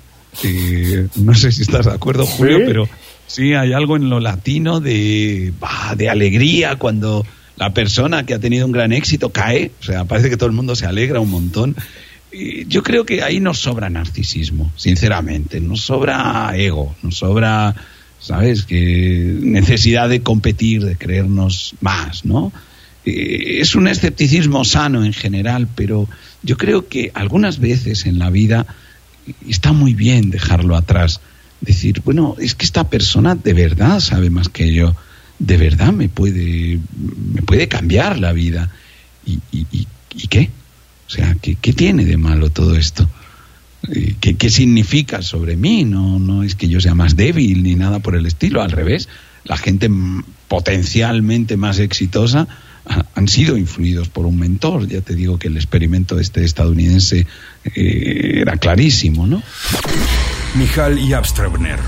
Eh, 0.43 1.07
no 1.15 1.35
sé 1.35 1.51
si 1.51 1.61
estás 1.61 1.85
de 1.85 1.93
acuerdo, 1.93 2.25
Julio, 2.25 2.59
pero 2.65 2.89
sí 3.27 3.53
hay 3.53 3.73
algo 3.73 3.95
en 3.95 4.09
lo 4.09 4.19
latino 4.19 4.79
de, 4.79 5.53
de 5.95 6.09
alegría 6.09 6.75
cuando 6.77 7.25
la 7.57 7.73
persona 7.73 8.25
que 8.25 8.33
ha 8.33 8.39
tenido 8.39 8.65
un 8.65 8.71
gran 8.71 8.93
éxito 8.93 9.31
cae, 9.31 9.71
o 9.81 9.83
sea, 9.83 10.05
parece 10.05 10.29
que 10.29 10.37
todo 10.37 10.47
el 10.47 10.55
mundo 10.55 10.75
se 10.75 10.85
alegra 10.85 11.19
un 11.19 11.31
montón. 11.31 11.75
Y 12.31 12.65
yo 12.67 12.83
creo 12.83 13.05
que 13.05 13.23
ahí 13.23 13.39
nos 13.39 13.59
sobra 13.59 13.89
narcisismo, 13.89 14.71
sinceramente, 14.75 15.59
nos 15.59 15.81
sobra 15.81 16.51
ego, 16.55 16.95
nos 17.01 17.17
sobra, 17.17 17.75
¿sabes?, 18.19 18.63
que 18.63 19.37
necesidad 19.41 20.07
de 20.09 20.21
competir, 20.21 20.83
de 20.83 20.97
creernos 20.97 21.75
más, 21.81 22.25
¿no? 22.25 22.51
Eh, 23.05 23.59
es 23.61 23.73
un 23.75 23.87
escepticismo 23.87 24.65
sano 24.65 25.03
en 25.03 25.13
general, 25.13 25.67
pero 25.73 26.07
yo 26.43 26.57
creo 26.57 26.87
que 26.87 27.11
algunas 27.13 27.59
veces 27.59 28.05
en 28.05 28.19
la 28.19 28.29
vida 28.29 28.67
está 29.47 29.71
muy 29.71 29.93
bien 29.93 30.29
dejarlo 30.29 30.75
atrás. 30.75 31.21
Decir, 31.61 32.01
bueno, 32.05 32.35
es 32.39 32.53
que 32.53 32.65
esta 32.65 32.89
persona 32.89 33.33
de 33.33 33.53
verdad 33.53 33.99
sabe 33.99 34.29
más 34.29 34.49
que 34.49 34.73
yo, 34.73 34.95
de 35.39 35.58
verdad 35.58 35.93
me 35.93 36.10
puede, 36.10 36.80
me 37.34 37.41
puede 37.41 37.67
cambiar 37.67 38.19
la 38.19 38.34
vida. 38.34 38.71
¿Y, 39.26 39.39
y, 39.52 40.28
qué? 40.28 40.50
O 41.08 41.10
sea, 41.10 41.36
¿qué, 41.41 41.56
¿qué, 41.56 41.73
tiene 41.73 42.06
de 42.06 42.17
malo 42.17 42.50
todo 42.50 42.76
esto? 42.76 43.08
Eh, 43.91 44.15
¿Qué, 44.19 44.36
¿Qué 44.36 44.50
significa 44.50 45.21
sobre 45.21 45.56
mí? 45.56 45.86
No, 45.86 46.19
no 46.19 46.43
es 46.43 46.56
que 46.56 46.67
yo 46.67 46.82
sea 46.82 46.95
más 46.95 47.15
débil 47.15 47.63
ni 47.63 47.76
nada 47.76 48.00
por 48.00 48.15
el 48.15 48.26
estilo, 48.26 48.62
al 48.62 48.71
revés. 48.71 49.08
La 49.43 49.58
gente 49.58 49.89
potencialmente 50.47 51.56
más 51.56 51.80
exitosa 51.80 52.47
han 53.15 53.28
sido 53.28 53.58
influidos 53.58 54.10
por 54.10 54.26
un 54.26 54.39
mentor. 54.39 54.88
Ya 54.88 55.02
te 55.02 55.13
digo 55.13 55.38
que 55.38 55.47
el 55.47 55.58
experimento 55.58 56.19
este 56.19 56.43
estadounidense 56.43 57.28
eh, 57.76 58.39
era 58.41 58.58
clarísimo, 58.58 59.28
¿no? 59.28 59.43
Mijal 60.56 60.97
y 60.97 61.13
Abstrebner. 61.13 61.80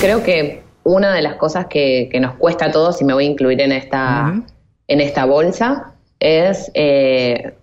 Creo 0.00 0.22
que 0.22 0.65
una 0.86 1.14
de 1.14 1.22
las 1.22 1.34
cosas 1.34 1.66
que, 1.66 2.10
nos 2.20 2.34
cuesta 2.36 2.66
a 2.66 2.70
todos, 2.70 3.00
y 3.00 3.04
me 3.04 3.12
voy 3.12 3.24
a 3.24 3.30
incluir 3.30 3.60
en 3.60 3.72
esta, 3.72 4.42
en 4.88 5.00
esta 5.00 5.24
bolsa, 5.24 5.92
es 6.20 6.70
eh, 6.74 7.54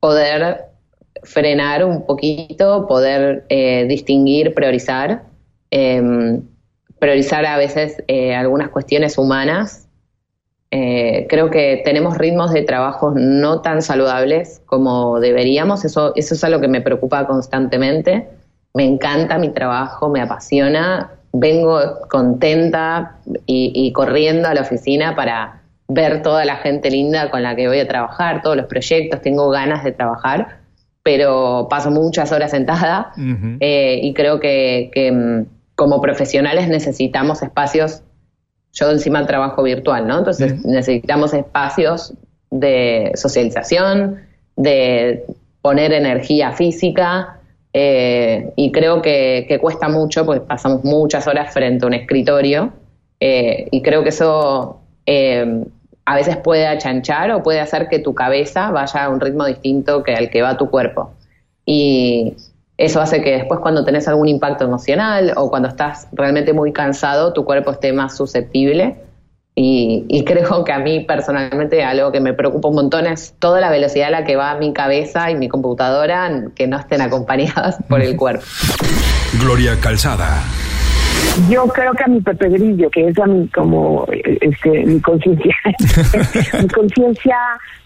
poder 0.00 0.64
frenar 1.22 1.84
un 1.84 2.06
poquito, 2.06 2.86
poder 2.88 3.44
eh, 3.48 3.86
distinguir, 3.86 4.54
priorizar, 4.54 5.22
em, 5.70 6.42
priorizar 6.98 7.46
a 7.46 7.56
veces 7.56 8.02
algunas 8.34 8.70
cuestiones 8.70 9.16
humanas 9.16 9.86
eh, 10.72 11.26
creo 11.28 11.50
que 11.50 11.82
tenemos 11.84 12.16
ritmos 12.16 12.52
de 12.52 12.62
trabajo 12.62 13.12
no 13.16 13.60
tan 13.60 13.82
saludables 13.82 14.62
como 14.66 15.18
deberíamos. 15.18 15.84
Eso, 15.84 16.12
eso 16.14 16.34
es 16.34 16.44
algo 16.44 16.60
que 16.60 16.68
me 16.68 16.80
preocupa 16.80 17.26
constantemente. 17.26 18.28
Me 18.74 18.84
encanta 18.84 19.38
mi 19.38 19.48
trabajo, 19.50 20.08
me 20.08 20.20
apasiona. 20.20 21.10
Vengo 21.32 21.80
contenta 22.08 23.18
y, 23.46 23.92
corriendo 23.92 24.48
a 24.48 24.54
la 24.54 24.62
oficina 24.62 25.14
para 25.14 25.62
ver 25.88 26.22
toda 26.22 26.44
la 26.44 26.56
gente 26.56 26.90
linda 26.90 27.30
con 27.30 27.42
la 27.42 27.54
que 27.56 27.68
voy 27.68 27.80
a 27.80 27.88
trabajar, 27.88 28.42
todos 28.42 28.56
los 28.56 28.66
proyectos. 28.66 29.22
Tengo 29.22 29.48
ganas 29.50 29.84
de 29.84 29.92
trabajar, 29.92 30.58
pero 31.02 31.68
paso 31.70 31.90
muchas 31.90 32.32
horas 32.32 32.50
sentada 32.50 33.12
eh, 33.60 34.00
y 34.02 34.12
creo 34.14 34.40
que, 34.40 34.90
que 34.92 35.12
mm, 35.12 35.46
como 35.74 36.00
profesionales 36.00 36.68
necesitamos 36.68 37.42
espacios 37.42 38.02
yo 38.72 38.90
encima 38.90 39.26
trabajo 39.26 39.62
virtual, 39.62 40.06
¿no? 40.06 40.18
Entonces 40.18 40.64
necesitamos 40.64 41.34
espacios 41.34 42.14
de 42.50 43.12
socialización, 43.14 44.20
de 44.56 45.24
poner 45.62 45.92
energía 45.92 46.52
física, 46.52 47.39
eh, 47.72 48.52
y 48.56 48.72
creo 48.72 49.00
que, 49.02 49.58
cuesta 49.60 49.88
mucho 49.88 50.26
porque 50.26 50.40
pasamos 50.40 50.84
muchas 50.84 51.26
horas 51.26 51.52
frente 51.52 51.84
a 51.84 51.88
un 51.88 51.94
escritorio, 51.94 52.72
eh, 53.20 53.68
y 53.70 53.82
creo 53.82 54.02
que 54.02 54.08
eso 54.08 54.80
eh, 55.06 55.64
a 56.04 56.14
veces 56.14 56.36
puede 56.38 56.66
achanchar 56.66 57.30
o 57.30 57.42
puede 57.42 57.60
hacer 57.60 57.88
que 57.88 57.98
tu 57.98 58.14
cabeza 58.14 58.70
vaya 58.70 59.04
a 59.04 59.08
un 59.08 59.20
ritmo 59.20 59.44
distinto 59.46 60.02
que 60.02 60.14
al 60.14 60.30
que 60.30 60.42
va 60.42 60.56
tu 60.56 60.70
cuerpo. 60.70 61.12
Y, 61.64 62.34
eso 62.80 62.98
hace 63.02 63.20
que 63.20 63.32
después 63.32 63.60
cuando 63.60 63.84
tenés 63.84 64.08
algún 64.08 64.26
impacto 64.26 64.64
emocional 64.64 65.34
o 65.36 65.50
cuando 65.50 65.68
estás 65.68 66.08
realmente 66.12 66.54
muy 66.54 66.72
cansado, 66.72 67.34
tu 67.34 67.44
cuerpo 67.44 67.72
esté 67.72 67.92
más 67.92 68.16
susceptible. 68.16 68.96
Y, 69.54 70.24
creo 70.26 70.64
que 70.64 70.72
a 70.72 70.78
mí 70.78 71.00
personalmente 71.00 71.82
algo 71.84 72.12
que 72.12 72.20
me 72.20 72.32
preocupa 72.32 72.68
un 72.68 72.74
montón 72.74 73.06
es 73.06 73.34
toda 73.38 73.60
la 73.60 73.70
velocidad 73.70 74.08
a 74.08 74.10
la 74.10 74.24
que 74.24 74.36
va 74.36 74.54
mi 74.56 74.72
cabeza 74.72 75.30
y 75.30 75.34
mi 75.34 75.48
computadora 75.48 76.30
que 76.54 76.66
no 76.66 76.78
estén 76.78 77.00
acompañadas 77.00 77.78
por 77.88 78.00
el 78.00 78.16
cuerpo. 78.16 78.44
Gloria 79.40 79.78
Calzada. 79.80 80.42
Yo 81.48 81.66
creo 81.68 81.92
que 81.92 82.04
a 82.04 82.06
mi 82.08 82.20
Pepe 82.20 82.48
Grillo, 82.48 82.90
que 82.90 83.08
es 83.08 83.18
a 83.18 83.26
mi 83.26 83.46
como 83.48 84.06
este 84.10 84.84
mi 84.84 85.00
conciencia, 85.00 85.54
mi 86.60 86.68
conciencia 86.68 87.36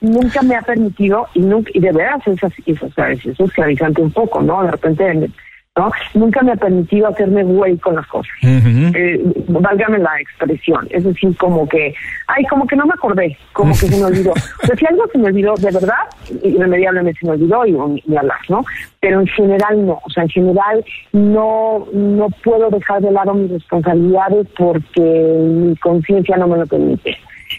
nunca 0.01 0.41
me 0.43 0.57
ha 0.57 0.63
permitido 0.63 1.27
y 1.35 1.41
nunca 1.41 1.71
y 1.75 1.81
de 1.81 1.93
veras 1.93 2.27
es 2.27 2.43
así, 2.43 2.63
es, 2.67 2.81
es 3.27 3.41
esclavizante 3.41 4.01
un 4.01 4.13
poco, 4.13 4.41
¿no? 4.41 4.63
De 4.63 4.71
repente 4.71 5.31
¿no? 5.77 5.91
Nunca 6.15 6.43
me 6.43 6.53
ha 6.53 6.57
permitido 6.57 7.09
hacerme 7.09 7.43
güey 7.43 7.77
con 7.79 7.97
las 7.97 8.07
cosas. 8.07 8.33
Eh, 8.43 9.21
válgame 9.49 9.99
la 9.99 10.21
expresión. 10.21 10.87
Es 10.91 11.05
decir, 11.05 11.37
como 11.37 11.69
que, 11.69 11.95
ay, 12.29 12.45
como 12.45 12.67
que 12.67 12.77
no 12.77 12.87
me 12.87 12.93
acordé, 12.95 13.37
como 13.53 13.73
que 13.73 13.89
se 13.89 13.97
me 13.97 14.05
olvidó. 14.05 14.33
O 14.63 14.67
sea, 14.67 14.77
si 14.77 14.87
algo 14.87 15.05
se 15.13 15.19
me 15.19 15.27
olvidó 15.27 15.55
de 15.55 15.71
verdad, 15.71 16.05
irremediablemente 16.43 17.19
se 17.21 17.27
me 17.27 17.33
olvidó 17.33 17.67
y, 17.67 18.03
y 18.07 18.17
hablar, 18.17 18.39
¿no? 18.49 18.65
Pero 19.01 19.21
en 19.21 19.27
general 19.27 19.87
no. 19.87 20.01
O 20.05 20.11
sea, 20.11 20.23
en 20.23 20.29
general 20.31 20.85
no, 21.13 21.87
no 21.93 22.29
puedo 22.43 22.71
dejar 22.71 23.03
de 23.03 23.11
lado 23.11 23.35
mis 23.35 23.51
responsabilidades 23.51 24.47
porque 24.57 25.01
mi 25.01 25.77
conciencia 25.77 26.37
no 26.37 26.49
me 26.49 26.59
lo 26.59 26.67
permite 26.67 27.17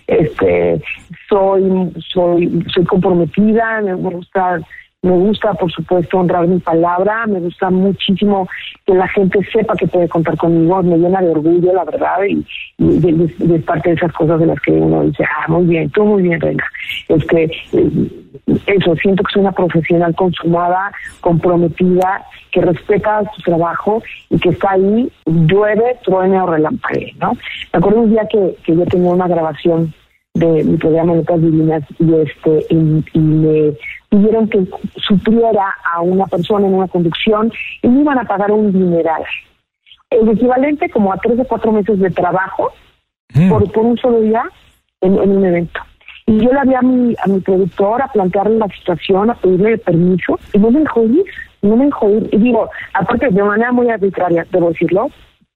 este 0.07 0.81
soy 1.29 1.91
soy 2.11 2.63
soy 2.73 2.85
comprometida 2.85 3.81
me 3.81 3.93
gusta 3.93 4.59
me 5.05 5.17
gusta, 5.17 5.53
por 5.53 5.71
supuesto, 5.71 6.17
honrar 6.17 6.47
mi 6.47 6.59
palabra, 6.59 7.27
me 7.27 7.39
gusta 7.39 7.69
muchísimo 7.69 8.47
que 8.85 8.93
la 8.95 9.07
gente 9.09 9.39
sepa 9.53 9.75
que 9.75 9.87
puede 9.87 10.09
contar 10.09 10.35
conmigo, 10.35 10.81
me 10.81 10.97
llena 10.97 11.21
de 11.21 11.29
orgullo, 11.29 11.73
la 11.73 11.83
verdad, 11.83 12.17
y, 12.27 12.43
es 12.79 13.63
parte 13.63 13.89
de 13.89 13.95
esas 13.95 14.11
cosas 14.13 14.39
de 14.39 14.47
las 14.47 14.59
que 14.61 14.71
uno 14.71 15.03
dice, 15.03 15.23
ah, 15.23 15.45
muy 15.47 15.65
bien, 15.65 15.89
tú 15.91 16.03
muy 16.03 16.23
bien, 16.23 16.41
Reina. 16.41 16.63
Este, 17.07 17.43
eh, 17.43 18.09
eso, 18.65 18.95
siento 18.95 19.23
que 19.23 19.33
soy 19.33 19.41
una 19.41 19.51
profesional 19.51 20.15
consumada, 20.15 20.91
comprometida, 21.21 22.25
que 22.51 22.61
respeta 22.61 23.21
su 23.35 23.43
trabajo 23.43 24.01
y 24.29 24.39
que 24.39 24.49
está 24.49 24.71
ahí, 24.71 25.11
llueve, 25.25 25.97
truene 26.03 26.41
o 26.41 26.47
relampague, 26.47 27.13
¿no? 27.19 27.33
Me 27.73 27.79
acuerdo 27.79 28.01
un 28.01 28.11
día 28.11 28.27
que, 28.29 28.55
que 28.63 28.75
yo 28.75 28.85
tenía 28.85 29.11
una 29.11 29.27
grabación 29.27 29.93
de 30.35 30.63
mi 30.65 30.77
programa 30.77 31.15
Notas 31.15 31.41
Divinas 31.41 31.83
y 31.97 32.13
este 32.13 32.65
y, 32.69 33.19
me 33.19 33.73
pidieron 34.09 34.47
que 34.49 34.65
supliera 34.97 35.73
a 35.93 36.01
una 36.01 36.25
persona 36.27 36.67
en 36.67 36.73
una 36.73 36.87
conducción 36.87 37.51
y 37.81 37.87
me 37.87 38.01
iban 38.01 38.19
a 38.19 38.25
pagar 38.25 38.51
un 38.51 38.71
dineral. 38.71 39.23
El 40.09 40.29
equivalente 40.29 40.89
como 40.89 41.11
a 41.11 41.17
tres 41.17 41.39
o 41.39 41.45
cuatro 41.45 41.71
meses 41.71 41.99
de 41.99 42.09
trabajo 42.11 42.71
mm. 43.33 43.49
por, 43.49 43.71
por 43.71 43.85
un 43.85 43.97
solo 43.97 44.21
día 44.21 44.43
en, 45.01 45.13
un 45.13 45.45
evento. 45.45 45.79
Y 46.27 46.37
yo 46.43 46.51
le 46.51 46.59
había 46.59 46.79
a 46.79 46.83
mi, 46.83 47.15
a 47.23 47.27
mi 47.27 47.39
productor 47.39 48.01
a 48.01 48.07
plantearle 48.07 48.57
la 48.57 48.67
situación, 48.67 49.29
a 49.29 49.35
pedirle 49.35 49.77
permiso, 49.77 50.39
y 50.53 50.57
no 50.57 50.71
me 50.71 50.81
dejó 50.81 51.03
ir, 51.03 51.23
no 51.61 51.77
me 51.77 51.85
dejó 51.85 52.09
ir. 52.09 52.29
Y 52.31 52.37
digo, 52.37 52.69
aparte 52.93 53.29
de 53.29 53.43
manera 53.43 53.71
muy 53.71 53.89
arbitraria, 53.89 54.45
debo 54.51 54.69
decirlo, 54.69 55.07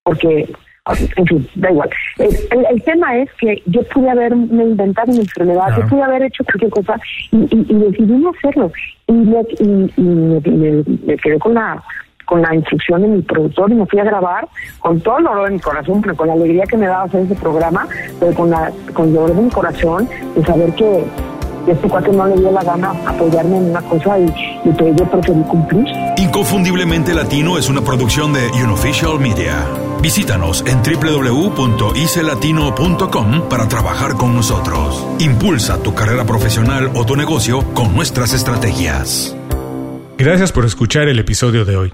porque 0.04 0.50
en 0.88 1.26
fin, 1.26 1.48
da 1.56 1.72
igual. 1.72 1.90
El, 2.18 2.84
tema 2.84 3.18
es 3.18 3.30
que 3.40 3.62
yo 3.68 3.84
pude 3.84 4.10
haberme 4.10 4.64
inventado 4.64 5.12
una 5.12 5.22
enfermedad, 5.22 5.78
yo 5.78 5.88
pude 5.88 6.04
haber 6.04 6.24
hecho 6.24 6.44
cualquier 6.44 6.72
cosa 6.72 7.00
y, 7.32 7.74
decidí 7.74 8.14
no 8.14 8.32
hacerlo. 8.32 8.72
Y, 9.08 9.14
me, 9.14 9.44
me, 9.98 11.18
quedé 11.18 11.40
con 11.40 11.54
la 11.54 11.82
con 12.26 12.44
la 12.44 12.54
instrucción 12.54 13.02
de 13.02 13.08
mi 13.08 13.22
productor 13.24 13.72
y 13.72 13.74
me 13.74 13.88
fui 13.88 13.98
a 14.00 14.04
grabar 14.04 14.48
con 14.78 15.02
todo 15.02 15.18
el 15.18 15.24
dolor 15.24 15.48
de 15.48 15.56
mi 15.56 15.60
corazón, 15.60 16.00
pero 16.00 16.16
con 16.16 16.28
la 16.28 16.34
alegría 16.34 16.64
que 16.66 16.78
me 16.78 16.86
daba 16.86 17.06
hacer 17.06 17.22
ese 17.22 17.34
programa, 17.34 17.88
pero 18.20 18.36
con, 18.36 18.52
la, 18.52 18.72
con 18.94 19.08
el 19.08 19.14
dolor 19.16 19.36
de 19.36 19.42
mi 19.42 19.50
corazón 19.50 20.08
de 20.36 20.46
saber 20.46 20.72
que 20.76 21.06
este 21.72 21.90
cuate 21.90 22.12
no 22.12 22.28
le 22.28 22.36
dio 22.36 22.52
la 22.52 22.64
gana 22.64 22.94
apoyarme 23.06 23.58
en 23.58 23.72
una 23.72 23.82
cosa 23.82 24.20
y, 24.20 24.26
y 24.66 24.74
que 24.74 24.94
yo 24.96 25.06
preferí 25.06 25.42
cumplir. 25.44 25.88
Inconfundiblemente 26.18 27.14
Latino 27.14 27.58
es 27.58 27.70
una 27.70 27.82
producción 27.82 28.34
de 28.34 28.50
Unofficial 28.64 29.18
Media. 29.20 29.66
Visítanos 30.02 30.64
en 30.66 30.82
www.icelatino.com 30.82 33.50
para 33.50 33.68
trabajar 33.68 34.16
con 34.16 34.34
nosotros. 34.36 35.06
Impulsa 35.20 35.84
tu 35.84 35.94
carrera 35.94 36.26
profesional 36.26 36.90
o 36.96 37.06
tu 37.06 37.16
negocio 37.16 37.64
con 37.74 37.94
nuestras 37.96 38.34
estrategias. 38.34 39.36
Gracias 40.18 40.52
por 40.52 40.66
escuchar 40.66 41.08
el 41.08 41.20
episodio 41.20 41.66
de 41.66 41.78
hoy. 41.78 41.94